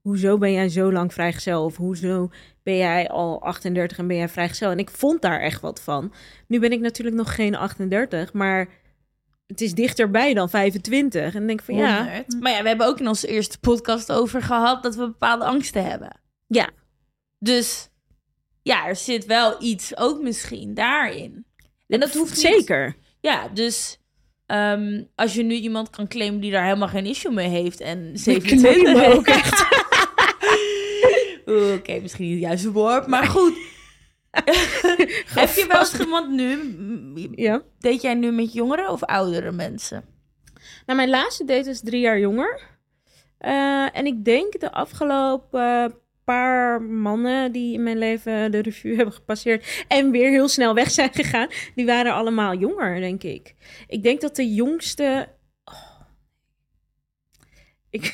Hoezo 0.01 0.37
ben 0.37 0.51
jij 0.51 0.69
zo 0.69 0.91
lang 0.91 1.13
vrijgezel? 1.13 1.63
Of 1.63 1.77
hoezo 1.77 2.29
ben 2.63 2.77
jij 2.77 3.09
al 3.09 3.41
38 3.41 3.97
en 3.97 4.07
ben 4.07 4.17
jij 4.17 4.29
vrijgezel? 4.29 4.71
En 4.71 4.79
ik 4.79 4.89
vond 4.89 5.21
daar 5.21 5.39
echt 5.39 5.61
wat 5.61 5.81
van. 5.81 6.13
Nu 6.47 6.59
ben 6.59 6.71
ik 6.71 6.79
natuurlijk 6.79 7.17
nog 7.17 7.35
geen 7.35 7.55
38, 7.55 8.33
maar 8.33 8.67
het 9.47 9.61
is 9.61 9.73
dichterbij 9.73 10.33
dan 10.33 10.49
25. 10.49 11.35
En 11.35 11.47
denk 11.47 11.61
van 11.61 11.75
ja, 11.75 11.97
100. 12.03 12.39
Maar 12.39 12.51
ja, 12.51 12.61
we 12.61 12.67
hebben 12.67 12.87
ook 12.87 12.99
in 12.99 13.07
onze 13.07 13.27
eerste 13.27 13.59
podcast 13.59 14.11
over 14.11 14.41
gehad 14.41 14.83
dat 14.83 14.95
we 14.95 15.01
bepaalde 15.01 15.45
angsten 15.45 15.85
hebben. 15.85 16.19
Ja. 16.47 16.69
Dus 17.39 17.89
ja, 18.67 18.87
er 18.87 18.95
zit 18.95 19.25
wel 19.25 19.55
iets 19.63 19.97
ook 19.97 20.21
misschien 20.21 20.73
daarin. 20.73 21.45
En 21.87 21.99
dat 21.99 22.13
hoeft 22.13 22.29
niet- 22.31 22.39
zeker. 22.39 22.95
Ja, 23.21 23.47
dus 23.47 23.99
ehm, 24.45 25.03
als 25.15 25.33
je 25.33 25.43
nu 25.43 25.55
iemand 25.55 25.89
kan 25.89 26.07
claimen 26.07 26.39
die 26.41 26.51
daar 26.51 26.63
helemaal 26.65 26.87
geen 26.87 27.05
issue 27.05 27.31
mee 27.33 27.47
heeft 27.47 27.81
en 27.81 27.95
claimen 27.95 28.17
27 28.19 29.15
ook 29.15 29.27
echt. 29.27 29.65
Oké, 31.75 31.99
misschien 32.01 32.25
niet 32.25 32.33
het 32.33 32.43
juiste 32.43 32.71
woord, 32.71 33.07
maar 33.07 33.23
goed. 33.25 33.53
Heb 35.39 35.49
je 35.55 35.65
wel 35.67 35.79
eens 35.79 35.99
iemand 35.99 36.29
nu, 36.31 36.57
Ja. 37.35 37.61
deed 37.79 38.01
jij 38.01 38.13
nu 38.13 38.31
met 38.31 38.53
jongere 38.53 38.91
of 38.91 39.03
oudere 39.03 39.51
mensen? 39.51 40.03
Nou, 40.85 40.97
mijn 40.97 41.09
laatste 41.09 41.45
date 41.45 41.69
is 41.69 41.81
drie 41.81 42.01
jaar 42.01 42.19
jonger. 42.19 42.61
Eh, 43.37 43.97
en 43.97 44.05
ik 44.05 44.25
denk 44.25 44.59
de 44.59 44.71
afgelopen 44.71 45.95
paar 46.33 46.81
mannen 46.81 47.51
die 47.51 47.73
in 47.73 47.83
mijn 47.83 47.97
leven 47.97 48.51
de 48.51 48.59
revue 48.59 48.95
hebben 48.95 49.13
gepasseerd 49.13 49.85
en 49.87 50.11
weer 50.11 50.29
heel 50.29 50.47
snel 50.47 50.73
weg 50.73 50.91
zijn 50.91 51.13
gegaan, 51.13 51.47
die 51.75 51.85
waren 51.85 52.13
allemaal 52.13 52.57
jonger, 52.57 52.99
denk 52.99 53.23
ik. 53.23 53.55
Ik 53.87 54.03
denk 54.03 54.21
dat 54.21 54.35
de 54.35 54.53
jongste. 54.53 55.29
Oh. 55.63 56.01
Ik... 57.89 58.13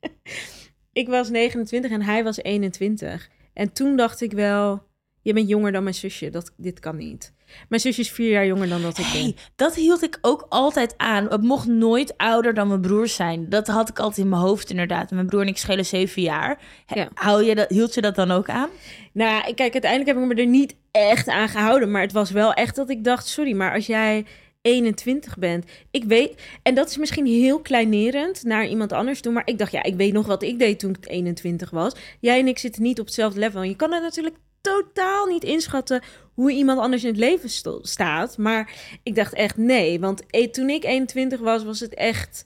ik 1.02 1.08
was 1.08 1.30
29 1.30 1.90
en 1.90 2.02
hij 2.02 2.24
was 2.24 2.42
21. 2.42 3.30
En 3.52 3.72
toen 3.72 3.96
dacht 3.96 4.20
ik 4.20 4.32
wel, 4.32 4.82
je 5.22 5.32
bent 5.32 5.48
jonger 5.48 5.72
dan 5.72 5.82
mijn 5.82 5.94
zusje. 5.94 6.30
Dat, 6.30 6.54
dit 6.56 6.80
kan 6.80 6.96
niet. 6.96 7.34
Mijn 7.68 7.80
zusje 7.80 8.00
is 8.00 8.10
vier 8.10 8.30
jaar 8.30 8.46
jonger 8.46 8.68
dan 8.68 8.82
dat 8.82 8.98
ik 8.98 9.06
ben. 9.12 9.34
Dat 9.56 9.74
hield 9.74 10.02
ik 10.02 10.18
ook 10.20 10.46
altijd 10.48 10.94
aan. 10.96 11.26
Het 11.28 11.42
mocht 11.42 11.66
nooit 11.66 12.16
ouder 12.16 12.54
dan 12.54 12.68
mijn 12.68 12.80
broers 12.80 13.14
zijn. 13.14 13.48
Dat 13.48 13.66
had 13.66 13.88
ik 13.88 13.98
altijd 13.98 14.18
in 14.24 14.28
mijn 14.28 14.42
hoofd 14.42 14.70
inderdaad. 14.70 15.10
Mijn 15.10 15.26
broer 15.26 15.40
en 15.40 15.46
ik 15.48 15.56
schelen 15.58 15.86
zeven 15.86 16.22
jaar. 16.22 16.58
Ja. 16.86 17.08
Hou 17.14 17.44
je 17.44 17.54
dat, 17.54 17.68
hield 17.68 17.94
je 17.94 18.00
dat 18.00 18.14
dan 18.14 18.30
ook 18.30 18.48
aan? 18.48 18.68
Nou, 19.12 19.48
ik- 19.48 19.56
kijk, 19.56 19.72
uiteindelijk 19.72 20.10
heb 20.16 20.22
ik 20.28 20.34
me 20.36 20.42
er 20.42 20.48
niet 20.48 20.74
echt 20.90 21.28
aan 21.28 21.48
gehouden. 21.48 21.90
Maar 21.90 22.02
het 22.02 22.12
was 22.12 22.30
wel 22.30 22.52
echt 22.52 22.76
dat 22.76 22.90
ik 22.90 23.04
dacht, 23.04 23.26
sorry, 23.26 23.52
maar 23.52 23.74
als 23.74 23.86
jij 23.86 24.26
21 24.62 25.38
bent, 25.38 25.64
ik 25.90 26.04
weet... 26.04 26.42
En 26.62 26.74
dat 26.74 26.88
is 26.88 26.96
misschien 26.96 27.26
heel 27.26 27.60
kleinerend 27.60 28.42
naar 28.44 28.66
iemand 28.66 28.92
anders 28.92 29.20
toe. 29.20 29.32
Maar 29.32 29.46
ik 29.46 29.58
dacht, 29.58 29.72
ja, 29.72 29.82
ik 29.82 29.94
weet 29.94 30.12
nog 30.12 30.26
wat 30.26 30.42
ik 30.42 30.58
deed 30.58 30.78
toen 30.78 30.90
ik 30.90 31.08
21 31.10 31.70
was. 31.70 31.92
Jij 32.20 32.38
en 32.38 32.46
ik 32.48 32.58
zitten 32.58 32.82
niet 32.82 33.00
op 33.00 33.06
hetzelfde 33.06 33.38
level. 33.40 33.60
En 33.62 33.68
je 33.68 33.76
kan 33.76 33.92
het 33.92 34.02
natuurlijk 34.02 34.36
totaal 34.60 35.26
niet 35.26 35.44
inschatten 35.44 36.02
hoe 36.34 36.52
iemand 36.52 36.78
anders 36.78 37.02
in 37.04 37.10
het 37.10 37.18
leven 37.18 37.50
staat. 37.82 38.38
Maar 38.38 38.72
ik 39.02 39.14
dacht 39.14 39.32
echt 39.32 39.56
nee, 39.56 40.00
want 40.00 40.26
eh, 40.26 40.50
toen 40.50 40.68
ik 40.68 40.84
21 40.84 41.40
was, 41.40 41.64
was 41.64 41.80
het 41.80 41.94
echt 41.94 42.44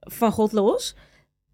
van 0.00 0.32
God 0.32 0.52
los. 0.52 0.94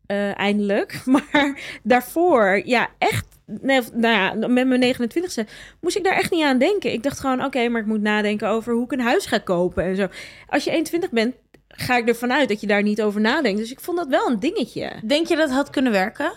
Eh, 0.07 0.39
eindelijk. 0.39 1.01
Maar 1.05 1.61
daarvoor, 1.83 2.63
ja, 2.65 2.89
echt. 2.99 3.27
Nee, 3.61 3.81
nou 3.93 4.15
ja, 4.15 4.49
met 4.49 4.67
mijn 4.67 4.95
29ste 4.95 5.49
moest 5.81 5.97
ik 5.97 6.05
daar 6.05 6.17
echt 6.17 6.31
niet 6.31 6.45
aan 6.45 6.59
denken. 6.59 6.93
Ik 6.93 7.03
dacht 7.03 7.21
gewoon, 7.21 7.45
oké, 7.45 7.69
maar 7.69 7.81
ik 7.81 7.87
moet 7.87 8.01
nadenken 8.01 8.49
over 8.49 8.73
hoe 8.73 8.85
ik 8.85 8.93
een 8.93 9.01
huis 9.01 9.27
ga 9.27 9.39
kopen 9.39 9.85
en 9.85 9.97
zo. 9.97 10.09
Als 10.49 10.65
je 10.65 10.71
21 10.71 11.11
bent, 11.11 11.35
ga 11.69 11.97
ik 11.97 12.09
ervan 12.09 12.33
uit 12.33 12.49
dat 12.49 12.61
je 12.61 12.67
daar 12.67 12.83
niet 12.83 13.03
over 13.03 13.21
nadenkt. 13.21 13.59
Dus 13.59 13.71
ik 13.71 13.81
vond 13.81 13.97
dat 13.97 14.09
wel 14.09 14.29
een 14.29 14.41
dingetje. 14.41 14.93
Denk 15.05 15.27
je 15.27 15.37
dat 15.37 15.51
had 15.51 15.71
kunnen 15.71 15.93
werken? 15.93 16.33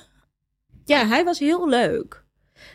Ja, 0.85 1.07
hij 1.07 1.23
was 1.23 1.39
heel 1.39 1.69
leuk. 1.69 2.22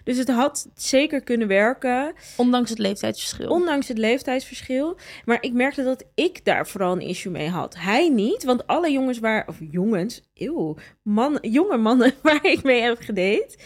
Dus 0.05 0.17
het 0.17 0.29
had 0.29 0.71
zeker 0.75 1.23
kunnen 1.23 1.49
werken, 1.49 2.15
Ondanks 2.37 2.71
het 2.71 2.79
leeftijdsverschil. 2.79 3.51
ondanks 3.51 3.89
het 3.89 3.99
leeftijdsverschil. 3.99 4.97
Maar 5.25 5.43
ik 5.43 5.53
merkte 5.53 5.83
dat 5.85 6.05
ik 6.15 6.45
daar 6.45 6.67
vooral 6.67 6.93
een 6.93 7.01
issue 7.01 7.33
mee 7.33 7.49
had. 7.49 7.77
Hij 7.79 8.09
niet, 8.09 8.45
want 8.45 8.67
alle 8.67 8.93
jongens 8.93 9.19
waar, 9.19 9.49
of 9.49 9.57
jongens, 9.71 10.23
eeuw, 10.35 10.77
man, 11.03 11.39
jonge 11.41 11.77
mannen 11.77 12.15
waar 12.23 12.45
ik 12.45 12.63
mee 12.63 12.83
heb 12.83 13.01
gedate, 13.01 13.59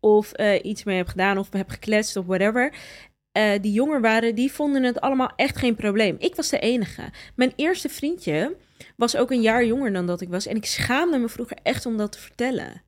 of 0.00 0.32
eh, 0.32 0.64
iets 0.64 0.84
mee 0.84 0.96
heb 0.96 1.08
gedaan, 1.08 1.38
of 1.38 1.52
heb 1.52 1.70
gekletst, 1.70 2.16
of 2.16 2.26
whatever, 2.26 2.74
eh, 3.32 3.52
die 3.60 3.72
jonger 3.72 4.00
waren, 4.00 4.34
die 4.34 4.52
vonden 4.52 4.82
het 4.82 5.00
allemaal 5.00 5.32
echt 5.36 5.56
geen 5.56 5.74
probleem. 5.74 6.16
Ik 6.18 6.34
was 6.34 6.48
de 6.48 6.58
enige. 6.58 7.02
Mijn 7.36 7.52
eerste 7.56 7.88
vriendje 7.88 8.56
was 8.96 9.16
ook 9.16 9.30
een 9.30 9.40
jaar 9.40 9.64
jonger 9.64 9.92
dan 9.92 10.06
dat 10.06 10.20
ik 10.20 10.28
was. 10.28 10.46
En 10.46 10.56
ik 10.56 10.64
schaamde 10.64 11.18
me 11.18 11.28
vroeger 11.28 11.56
echt 11.62 11.86
om 11.86 11.96
dat 11.96 12.12
te 12.12 12.18
vertellen. 12.18 12.82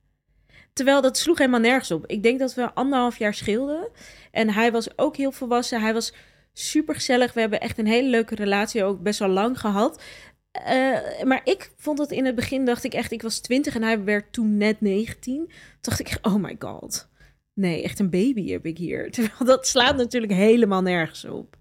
Terwijl 0.76 1.00
dat 1.00 1.18
sloeg 1.18 1.38
helemaal 1.38 1.60
nergens 1.60 1.90
op. 1.90 2.06
Ik 2.06 2.22
denk 2.22 2.38
dat 2.38 2.54
we 2.54 2.74
anderhalf 2.74 3.18
jaar 3.18 3.34
scheelden. 3.34 3.88
En 4.30 4.50
hij 4.50 4.72
was 4.72 4.98
ook 4.98 5.16
heel 5.16 5.32
volwassen. 5.32 5.80
Hij 5.80 5.92
was 5.92 6.12
super 6.52 6.94
gezellig. 6.94 7.32
We 7.32 7.40
hebben 7.40 7.60
echt 7.60 7.78
een 7.78 7.86
hele 7.86 8.08
leuke 8.08 8.34
relatie 8.34 8.84
ook 8.84 9.02
best 9.02 9.18
wel 9.18 9.28
lang 9.28 9.60
gehad. 9.60 10.02
Eh, 10.50 11.22
maar 11.24 11.40
ik 11.44 11.72
vond 11.76 11.98
het 11.98 12.10
in 12.10 12.24
het 12.24 12.34
begin, 12.34 12.64
dacht 12.64 12.84
ik 12.84 12.94
echt, 12.94 13.12
ik 13.12 13.22
was 13.22 13.40
20 13.40 13.74
en 13.74 13.82
hij 13.82 14.04
werd 14.04 14.32
toen 14.32 14.56
net 14.56 14.80
19. 14.80 15.34
Toen 15.36 15.48
dacht 15.80 16.00
ik, 16.00 16.18
oh 16.22 16.34
my 16.34 16.56
god. 16.58 17.08
Nee, 17.54 17.82
echt 17.82 17.98
een 17.98 18.10
baby 18.10 18.50
heb 18.50 18.66
ik 18.66 18.78
hier. 18.78 19.10
Terwijl 19.12 19.44
dat 19.44 19.66
slaat 19.66 19.96
natuurlijk 19.96 20.32
helemaal 20.32 20.82
nergens 20.82 21.24
op. 21.24 21.56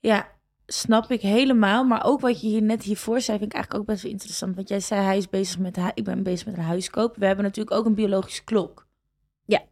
Ja, 0.00 0.28
snap 0.66 1.10
ik 1.10 1.20
helemaal. 1.20 1.84
Maar 1.84 2.04
ook 2.04 2.20
wat 2.20 2.40
je 2.40 2.46
hier 2.46 2.62
net 2.62 2.82
hiervoor 2.82 3.20
zei, 3.20 3.38
vind 3.38 3.50
ik 3.50 3.56
eigenlijk 3.56 3.82
ook 3.82 3.90
best 3.90 4.02
wel 4.02 4.12
interessant. 4.12 4.56
Want 4.56 4.68
jij 4.68 4.80
zei, 4.80 5.02
hij 5.02 5.16
is 5.16 5.28
bezig 5.28 5.58
met, 5.58 5.78
ik 5.94 6.04
ben 6.04 6.22
bezig 6.22 6.46
met 6.46 6.56
een 6.56 6.62
huiskoop. 6.62 7.16
We 7.16 7.26
hebben 7.26 7.44
natuurlijk 7.44 7.76
ook 7.76 7.86
een 7.86 7.94
biologische 7.94 8.44
klok. 8.44 8.86
Ja. 9.44 9.62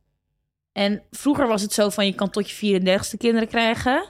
En 0.72 1.02
vroeger 1.10 1.46
was 1.46 1.62
het 1.62 1.72
zo 1.72 1.88
van, 1.88 2.06
je 2.06 2.14
kan 2.14 2.30
tot 2.30 2.50
je 2.50 2.80
34ste 2.80 3.16
kinderen 3.18 3.48
krijgen. 3.48 4.04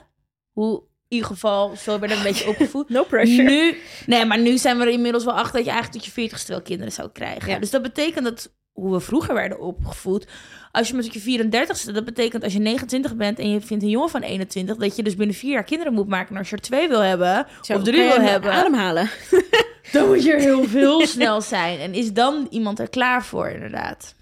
Hoe, 0.51 0.79
in 0.79 0.87
ieder 1.07 1.27
geval, 1.27 1.75
zo 1.75 1.99
werd 1.99 2.11
ik 2.11 2.17
een 2.17 2.23
beetje 2.23 2.49
opgevoed. 2.49 2.89
No 2.95 3.03
pressure. 3.03 3.49
Nu, 3.49 3.77
nee, 4.05 4.25
maar 4.25 4.39
nu 4.39 4.57
zijn 4.57 4.77
we 4.77 4.83
er 4.83 4.91
inmiddels 4.91 5.23
wel 5.23 5.33
achter 5.33 5.53
dat 5.55 5.65
je 5.65 5.71
eigenlijk 5.71 6.03
tot 6.03 6.13
je 6.13 6.29
40ste 6.29 6.47
wel 6.47 6.61
kinderen 6.61 6.93
zou 6.93 7.09
krijgen. 7.09 7.49
Ja. 7.49 7.59
Dus 7.59 7.71
dat 7.71 7.81
betekent 7.81 8.23
dat 8.23 8.53
hoe 8.73 8.91
we 8.91 8.99
vroeger 8.99 9.33
werden 9.33 9.59
opgevoed. 9.59 10.27
Als 10.71 10.87
je 10.87 10.95
met 10.95 11.13
je 11.13 11.39
34ste, 11.39 11.93
dat 11.93 12.05
betekent 12.05 12.43
als 12.43 12.53
je 12.53 12.59
29 12.59 13.15
bent 13.15 13.39
en 13.39 13.49
je 13.49 13.61
vindt 13.61 13.83
een 13.83 13.89
jongen 13.89 14.09
van 14.09 14.21
21, 14.21 14.75
dat 14.75 14.95
je 14.95 15.03
dus 15.03 15.15
binnen 15.15 15.35
vier 15.35 15.51
jaar 15.51 15.63
kinderen 15.63 15.93
moet 15.93 16.07
maken. 16.07 16.31
En 16.31 16.37
als 16.37 16.49
je 16.49 16.55
er 16.55 16.61
twee 16.61 16.87
wil 16.87 16.99
hebben, 16.99 17.47
Zo, 17.61 17.73
of 17.73 17.83
drie 17.83 18.03
wil 18.03 18.21
hebben, 18.21 18.51
Ademhalen. 18.51 19.09
dan 19.91 20.07
moet 20.07 20.23
je 20.23 20.31
er 20.31 20.39
heel 20.39 20.63
veel 20.77 21.07
snel 21.07 21.41
zijn. 21.41 21.79
En 21.79 21.93
is 21.93 22.13
dan 22.13 22.47
iemand 22.49 22.79
er 22.79 22.89
klaar 22.89 23.25
voor, 23.25 23.47
inderdaad? 23.47 24.15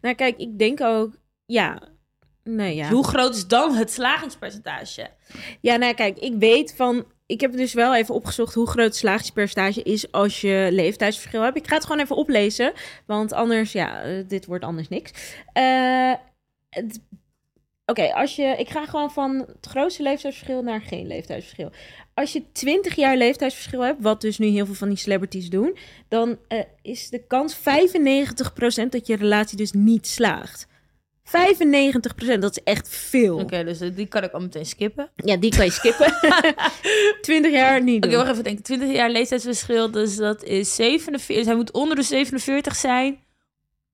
Nou, 0.00 0.14
kijk, 0.14 0.36
ik 0.36 0.58
denk 0.58 0.80
ook, 0.80 1.16
ja. 1.46 1.82
Nee, 2.44 2.74
ja. 2.74 2.88
Hoe 2.88 3.06
groot 3.06 3.34
is 3.34 3.46
dan 3.46 3.74
het 3.74 3.92
slagingspercentage? 3.92 5.10
Ja, 5.60 5.76
nou 5.76 5.94
kijk, 5.94 6.18
ik 6.18 6.34
weet 6.38 6.74
van... 6.76 7.04
Ik 7.26 7.40
heb 7.40 7.52
dus 7.52 7.72
wel 7.72 7.94
even 7.94 8.14
opgezocht 8.14 8.54
hoe 8.54 8.66
groot 8.68 9.00
het 9.00 9.76
is 9.86 10.12
als 10.12 10.40
je 10.40 10.68
leeftijdsverschil 10.70 11.42
hebt. 11.42 11.56
Ik 11.56 11.66
ga 11.66 11.74
het 11.74 11.84
gewoon 11.84 12.00
even 12.00 12.16
oplezen, 12.16 12.72
want 13.06 13.32
anders, 13.32 13.72
ja, 13.72 14.02
eh, 14.02 14.28
dit 14.28 14.46
wordt 14.46 14.64
anders 14.64 14.88
niks. 14.88 15.10
Eh, 15.52 16.12
Oké, 17.86 18.12
als 18.12 18.36
je... 18.36 18.54
Ik 18.58 18.68
ga 18.68 18.86
gewoon 18.86 19.10
van 19.10 19.36
het 19.36 19.66
grootste 19.66 20.02
leeftijdsverschil 20.02 20.62
naar 20.62 20.80
geen 20.80 21.06
leeftijdsverschil. 21.06 21.70
Als 22.14 22.32
je 22.32 22.52
20 22.52 22.94
jaar 22.94 23.16
leeftijdsverschil 23.16 23.80
hebt, 23.80 24.02
wat 24.02 24.20
dus 24.20 24.38
nu 24.38 24.46
heel 24.46 24.66
veel 24.66 24.74
van 24.74 24.88
die 24.88 24.96
celebrities 24.96 25.50
doen, 25.50 25.76
dan 26.08 26.38
eh, 26.48 26.62
is 26.82 27.10
de 27.10 27.26
kans 27.26 27.56
95% 27.56 27.58
dat 28.88 29.06
je 29.06 29.16
relatie 29.16 29.56
dus 29.56 29.72
niet 29.72 30.06
slaagt. 30.06 30.66
95%, 31.26 32.38
dat 32.38 32.50
is 32.56 32.62
echt 32.64 32.88
veel. 32.88 33.38
Oké, 33.38 33.64
dus 33.64 33.78
die 33.78 34.06
kan 34.06 34.22
ik 34.22 34.32
al 34.32 34.40
meteen 34.40 34.66
skippen. 34.66 35.10
Ja, 35.16 35.36
die 35.36 35.50
kan 35.56 35.64
je 35.64 35.70
skippen. 35.70 36.12
20 37.20 37.52
jaar 37.52 37.82
niet 37.82 38.04
Oké, 38.04 38.16
wacht 38.16 38.30
even 38.30 38.44
denken. 38.44 38.62
20 38.62 38.92
jaar 38.92 39.10
leeftijdsverschil, 39.10 39.90
dus 39.90 40.16
dat 40.16 40.42
is 40.44 40.74
47. 40.74 41.36
Dus 41.36 41.46
hij 41.46 41.54
moet 41.56 41.70
onder 41.72 41.96
de 41.96 42.02
47 42.02 42.76
zijn. 42.76 43.18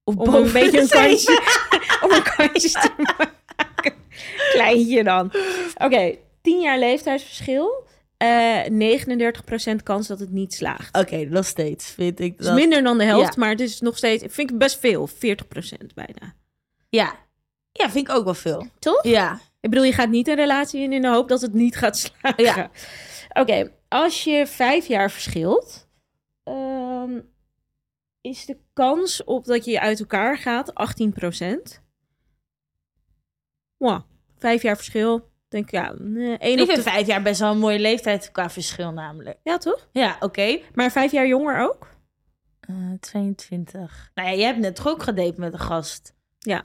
Of 0.04 0.14
Om 0.16 0.24
boven 0.24 0.44
een 0.46 0.52
beetje 0.52 0.80
een 0.80 0.86
de 0.86 0.92
kantje, 0.92 1.40
om 2.02 2.10
een 2.10 2.22
kantje 2.36 2.68
te 2.68 2.90
maken. 3.16 3.94
Kleintje 4.52 5.04
dan. 5.04 5.32
Oké, 5.74 6.14
10 6.42 6.60
jaar 6.60 6.78
leeftijdsverschil. 6.78 7.84
Eh 8.16 8.58
39% 8.68 9.82
kans 9.82 10.06
dat 10.06 10.18
het 10.18 10.30
niet 10.30 10.54
slaagt. 10.54 10.96
Oké, 10.98 11.16
nog 11.24 11.46
steeds 11.46 11.90
vind 11.90 12.20
ik 12.20 12.38
Dat 12.38 12.46
is 12.46 12.52
minder 12.54 12.82
dan 12.82 12.98
de 12.98 13.04
helft, 13.04 13.34
Ja. 13.34 13.40
maar 13.40 13.50
het 13.50 13.60
is 13.60 13.80
nog 13.80 13.96
steeds... 13.96 14.22
Ik 14.22 14.30
vind 14.32 14.50
het 14.50 14.58
best 14.58 14.78
veel. 14.78 15.08
40% 15.08 15.12
bijna. 15.94 16.34
Ja. 16.88 17.14
Ja, 17.72 17.90
vind 17.90 18.08
ik 18.08 18.14
ook 18.14 18.24
wel 18.24 18.34
veel. 18.34 18.66
Toch? 18.78 19.04
Ja. 19.04 19.40
Ik 19.60 19.70
bedoel, 19.70 19.84
je 19.84 19.92
gaat 19.92 20.08
niet 20.08 20.28
een 20.28 20.34
relatie 20.34 20.82
in 20.82 20.92
in 20.92 21.02
de 21.02 21.08
hoop 21.08 21.28
dat 21.28 21.40
het 21.40 21.52
niet 21.52 21.76
gaat 21.76 21.96
slagen. 21.96 22.44
Ja. 22.44 22.70
Oké, 23.32 23.72
als 23.88 24.24
je 24.24 24.46
vijf 24.46 24.86
jaar 24.86 25.10
verschilt, 25.10 25.88
ehm, 26.42 27.20
is 28.20 28.44
de 28.46 28.58
kans 28.72 29.24
op 29.24 29.44
dat 29.44 29.64
je 29.64 29.80
uit 29.80 30.00
elkaar 30.00 30.38
gaat 30.38 30.72
18%. 30.74 31.82
Wow, 33.76 34.00
vijf 34.38 34.62
jaar 34.62 34.76
verschil. 34.76 35.30
Denk 35.48 35.70
ja, 35.70 35.94
één 35.94 36.38
Ik 36.40 36.60
op 36.60 36.66
vind 36.66 36.84
de... 36.84 36.90
vijf 36.90 37.06
jaar 37.06 37.22
best 37.22 37.40
wel 37.40 37.50
een 37.50 37.58
mooie 37.58 37.78
leeftijd 37.78 38.30
qua 38.30 38.50
verschil 38.50 38.92
namelijk. 38.92 39.38
Ja, 39.42 39.56
toch? 39.58 39.88
Ja, 39.92 40.16
oké. 40.20 40.60
Maar 40.74 40.90
vijf 40.90 41.12
jaar 41.12 41.26
jonger 41.26 41.60
ook? 41.60 41.90
Eh, 42.60 42.92
22. 43.00 44.10
Nou 44.14 44.28
ja, 44.28 44.34
jij 44.34 44.46
hebt 44.46 44.58
net 44.58 44.76
toch 44.76 44.88
ook 44.88 45.02
gedate 45.02 45.40
met 45.40 45.52
een 45.52 45.58
gast. 45.58 46.14
Ja. 46.38 46.64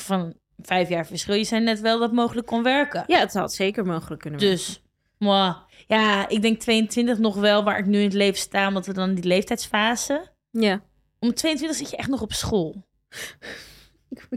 Van 0.00 0.34
vijf 0.58 0.88
jaar 0.88 1.06
verschil. 1.06 1.34
Je 1.34 1.44
zei 1.44 1.64
net 1.64 1.80
wel 1.80 1.98
dat 1.98 2.08
het 2.08 2.18
mogelijk 2.18 2.46
kon 2.46 2.62
werken. 2.62 3.04
Ja, 3.06 3.18
het 3.18 3.34
had 3.34 3.52
zeker 3.52 3.86
mogelijk 3.86 4.20
kunnen 4.20 4.40
werken. 4.40 4.58
Dus, 4.58 4.82
moi. 5.18 5.54
ja, 5.86 6.28
ik 6.28 6.42
denk 6.42 6.60
22 6.60 7.18
nog 7.18 7.34
wel 7.34 7.64
waar 7.64 7.78
ik 7.78 7.86
nu 7.86 7.98
in 7.98 8.04
het 8.04 8.12
leven 8.12 8.38
sta, 8.38 8.68
omdat 8.68 8.86
we 8.86 8.92
dan 8.92 9.14
die 9.14 9.24
leeftijdsfase. 9.24 10.30
Ja. 10.50 10.82
Om 11.18 11.34
22 11.34 11.78
zit 11.78 11.90
je 11.90 11.96
echt 11.96 12.08
nog 12.08 12.22
op 12.22 12.32
school. 12.32 12.74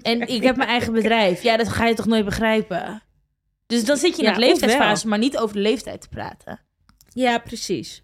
En 0.02 0.28
ik 0.28 0.43
heb 0.43 0.56
mijn 0.56 0.69
eigen 0.69 0.93
bedrijf. 0.93 1.43
Ja, 1.43 1.58
dat 1.58 1.69
ga 1.69 1.86
je 1.86 1.93
toch 1.93 2.06
nooit 2.06 2.26
begrijpen. 2.26 3.04
Dus 3.65 3.86
dan 3.86 3.97
zit 3.97 4.15
je 4.15 4.21
in 4.21 4.28
Ja, 4.28 4.32
of 4.32 4.38
leeftijdsfase, 4.38 5.08
maar 5.08 5.17
niet 5.17 5.38
over 5.38 5.56
de 5.56 5.62
leeftijd 5.62 6.02
te 6.02 6.10
praten. 6.10 6.60
Ja, 7.10 7.38
precies. 7.38 8.04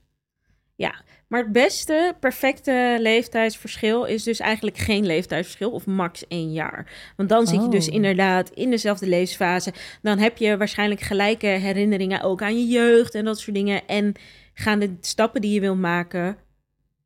Ja, 0.76 1.04
maar 1.29 1.41
het 1.43 1.51
beste, 1.51 2.15
perfecte 2.19 2.97
leeftijdsverschil 2.99 4.05
is 4.05 4.23
dus 4.23 4.39
eigenlijk 4.39 4.77
geen 4.77 5.05
leeftijdsverschil 5.05 5.71
of 5.71 5.85
max 5.85 6.27
één 6.27 6.51
jaar. 6.51 7.11
Want 7.15 7.29
dan 7.29 7.47
zit 7.47 7.61
je 7.61 7.69
dus 7.69 7.87
Oh. 7.87 7.93
inderdaad 7.93 8.49
in 8.49 8.69
dezelfde 8.69 9.07
levensfase. 9.07 9.73
Dan 10.01 10.17
heb 10.17 10.37
je 10.37 10.57
waarschijnlijk 10.57 11.01
gelijke 11.01 11.47
herinneringen 11.47 12.21
ook 12.21 12.41
aan 12.41 12.57
je 12.57 12.67
jeugd 12.67 13.15
en 13.15 13.25
dat 13.25 13.39
soort 13.39 13.55
dingen. 13.55 13.87
En 13.87 14.13
gaan 14.53 14.79
de 14.79 14.97
stappen 15.01 15.41
die 15.41 15.53
je 15.53 15.59
wil 15.59 15.75
maken 15.75 16.37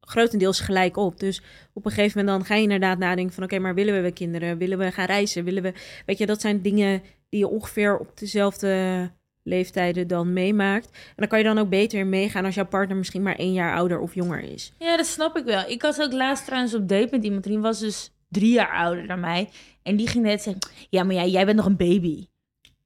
grotendeels 0.02 0.60
gelijk 0.60 0.98
op. 0.98 1.20
Dus 1.20 1.42
op 1.74 1.86
een 1.86 1.92
gegeven 1.92 2.20
moment 2.20 2.38
dan 2.38 2.48
ga 2.48 2.56
je 2.56 2.62
inderdaad 2.62 2.98
nadenken 2.98 3.34
van... 3.34 3.44
oké, 3.44 3.60
maar 3.60 3.76
willen 3.76 3.94
we 3.94 4.02
weer 4.02 4.14
kinderen? 4.14 4.58
Willen 4.58 4.78
we 4.78 4.92
gaan 4.92 5.06
reizen? 5.06 5.44
Willen 5.44 5.64
we... 5.64 5.74
Weet 6.06 6.18
je, 6.18 6.26
dat 6.26 6.42
zijn 6.42 6.62
dingen 6.62 7.02
die 7.30 7.40
je 7.40 7.48
ongeveer 7.48 7.98
op 7.98 8.18
dezelfde 8.18 9.12
leeftijden 9.44 10.08
dan 10.08 10.34
meemaakt. 10.34 10.90
En 10.92 11.14
dan 11.16 11.28
kan 11.28 11.38
je 11.38 11.46
dan 11.46 11.58
ook 11.58 11.70
beter 11.70 12.06
meegaan 12.06 12.46
als 12.46 12.56
jouw 12.56 12.66
partner 12.66 12.98
misschien 12.98 13.24
maar 13.24 13.36
één 13.36 13.54
jaar 13.54 13.76
ouder 13.76 14.00
of 14.00 14.16
jonger 14.16 14.40
is. 14.40 14.74
Ja, 14.80 14.98
dat 14.98 15.06
snap 15.06 15.38
ik 15.38 15.46
wel. 15.46 15.70
Ik 15.70 15.82
was 15.82 16.00
ook 16.00 16.14
laatst 16.14 16.46
trouwens 16.46 16.74
op 16.74 16.88
date 16.88 17.08
met 17.12 17.24
iemand. 17.24 17.44
Die 17.44 17.60
was 17.60 17.80
dus 17.80 18.12
drie 18.30 18.54
jaar 18.54 18.72
ouder 18.72 19.08
dan 19.08 19.20
mij. 19.20 19.50
En 19.84 19.96
die 19.96 20.08
ging 20.08 20.24
net 20.24 20.42
zeggen, 20.42 20.62
ja, 20.90 21.04
maar 21.04 21.16
ja, 21.16 21.26
jij 21.26 21.46
bent 21.46 21.58
nog 21.58 21.66
een 21.66 21.78
baby. 21.78 22.28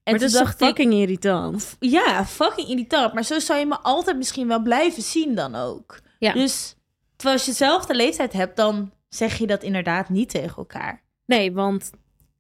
En 0.04 0.14
maar 0.14 0.20
dat 0.20 0.30
is 0.34 0.40
ik, 0.40 0.48
fucking 0.48 0.94
irritant. 0.94 1.76
ja, 1.80 2.26
fucking 2.26 2.68
irritant. 2.68 3.14
Maar 3.14 3.24
zo 3.24 3.40
zou 3.40 3.60
je 3.60 3.66
me 3.66 3.80
altijd 3.80 4.18
misschien 4.18 4.48
wel 4.48 4.62
blijven 4.62 5.04
zien 5.04 5.36
dan 5.36 5.56
ook. 5.56 6.00
Ja. 6.20 6.34
Dus 6.34 6.76
terwijl 7.16 7.38
als 7.38 7.46
je 7.46 7.52
dezelfde 7.52 7.96
leeftijd 7.96 8.34
hebt, 8.34 8.56
dan 8.56 8.92
zeg 9.10 9.38
je 9.38 9.48
dat 9.48 9.64
inderdaad 9.64 10.10
niet 10.10 10.30
tegen 10.30 10.58
elkaar. 10.58 11.04
Nee, 11.26 11.54
want 11.54 11.92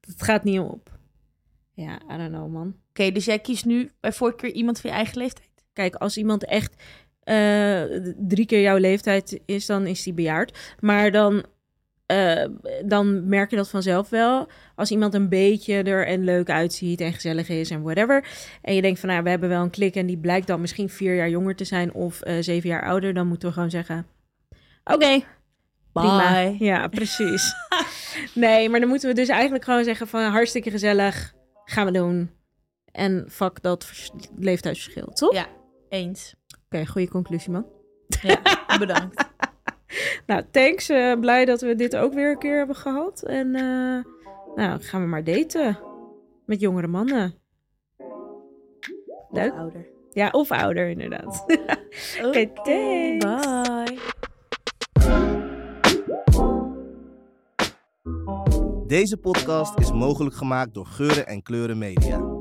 het 0.01 0.23
gaat 0.23 0.43
niet 0.43 0.59
op. 0.59 0.96
Ja, 1.77 1.99
I 2.13 2.17
don't 2.17 2.29
know, 2.29 2.51
man. 2.51 2.75
Oké, 2.89 3.11
dus 3.11 3.25
jij 3.25 3.39
kiest 3.39 3.65
nu 3.65 3.91
bij 3.99 4.11
voorkeur 4.11 4.51
iemand 4.51 4.79
van 4.79 4.89
je 4.89 4.95
eigen 4.95 5.17
leeftijd. 5.17 5.49
Kijk, 5.73 5.95
als 5.95 6.17
iemand 6.17 6.45
echt 6.45 6.83
eh, 7.19 7.81
drie 8.17 8.45
keer 8.45 8.61
jouw 8.61 8.77
leeftijd 8.77 9.39
is, 9.45 9.65
dan 9.65 9.87
is 9.87 10.03
die 10.03 10.13
bejaard. 10.13 10.75
Maar 10.79 11.11
dan, 11.11 11.43
eh, 12.05 12.45
dan 12.85 13.27
merk 13.27 13.49
je 13.49 13.55
dat 13.55 13.69
vanzelf 13.69 14.09
wel. 14.09 14.47
Als 14.75 14.91
iemand 14.91 15.13
een 15.13 15.29
beetje 15.29 15.83
er 15.83 16.07
en 16.07 16.23
leuk 16.23 16.49
uitziet 16.49 17.01
en 17.01 17.13
gezellig 17.13 17.49
is 17.49 17.71
en 17.71 17.81
whatever. 17.81 18.27
En 18.61 18.75
je 18.75 18.81
denkt 18.81 18.99
van, 18.99 19.09
nou, 19.09 19.23
we 19.23 19.29
hebben 19.29 19.49
wel 19.49 19.63
een 19.63 19.69
klik 19.69 19.95
en 19.95 20.05
die 20.05 20.17
blijkt 20.17 20.47
dan 20.47 20.61
misschien 20.61 20.89
vier 20.89 21.15
jaar 21.15 21.29
jonger 21.29 21.55
te 21.55 21.65
zijn 21.65 21.93
of 21.93 22.21
eh, 22.21 22.35
zeven 22.39 22.69
jaar 22.69 22.83
ouder. 22.83 23.13
Dan 23.13 23.27
moeten 23.27 23.47
we 23.47 23.53
gewoon 23.53 23.69
zeggen, 23.69 24.07
oké, 24.83 25.23
prima. 25.93 26.43
Bye. 26.43 26.65
Ja, 26.65 26.87
precies. 26.87 27.53
nee, 28.33 28.69
maar 28.69 28.79
dan 28.79 28.89
moeten 28.89 29.09
we 29.09 29.15
dus 29.15 29.29
eigenlijk 29.29 29.63
gewoon 29.63 29.83
zeggen 29.83 30.07
van, 30.07 30.23
hartstikke 30.23 30.71
gezellig, 30.71 31.35
gaan 31.69 31.85
we 31.85 31.91
doen. 31.91 32.29
En 32.91 33.25
fuck 33.29 33.61
dat 33.61 33.85
vers- 33.85 34.11
leeftijdsverschil, 34.37 35.05
toch? 35.07 35.33
Ja, 35.33 35.47
eens. 35.89 36.35
Oké, 36.65 36.85
goede 36.85 37.09
conclusie, 37.09 37.51
man. 37.51 37.65
Ja, 38.21 38.39
bedankt. 38.79 39.25
nou, 40.27 40.43
thanks. 40.51 40.89
eh, 40.89 41.19
blij 41.19 41.45
dat 41.45 41.61
we 41.61 41.75
dit 41.75 41.95
ook 41.95 42.13
weer 42.13 42.29
een 42.31 42.37
keer 42.37 42.57
hebben 42.57 42.75
gehad. 42.75 43.23
En 43.23 43.55
eh, 43.55 44.03
nou, 44.55 44.81
gaan 44.81 45.01
we 45.01 45.07
maar 45.07 45.23
daten. 45.23 45.79
Met 46.45 46.59
jongere 46.59 46.87
mannen. 46.87 47.35
Leuk. 49.31 49.51
Of 49.53 49.57
ouder. 49.59 49.87
Ja, 50.11 50.29
of 50.31 50.51
ouder 50.51 50.89
inderdaad. 50.89 51.45
Oké, 52.25 52.51
thanks. 52.53 53.25
Bye. 53.25 53.97
Deze 58.87 59.17
podcast 59.17 59.79
is 59.79 59.91
mogelijk 59.91 60.35
gemaakt 60.35 60.73
door 60.73 60.85
Geuren 60.85 61.27
en 61.27 61.43
Kleuren 61.43 61.77
Media. 61.77 62.36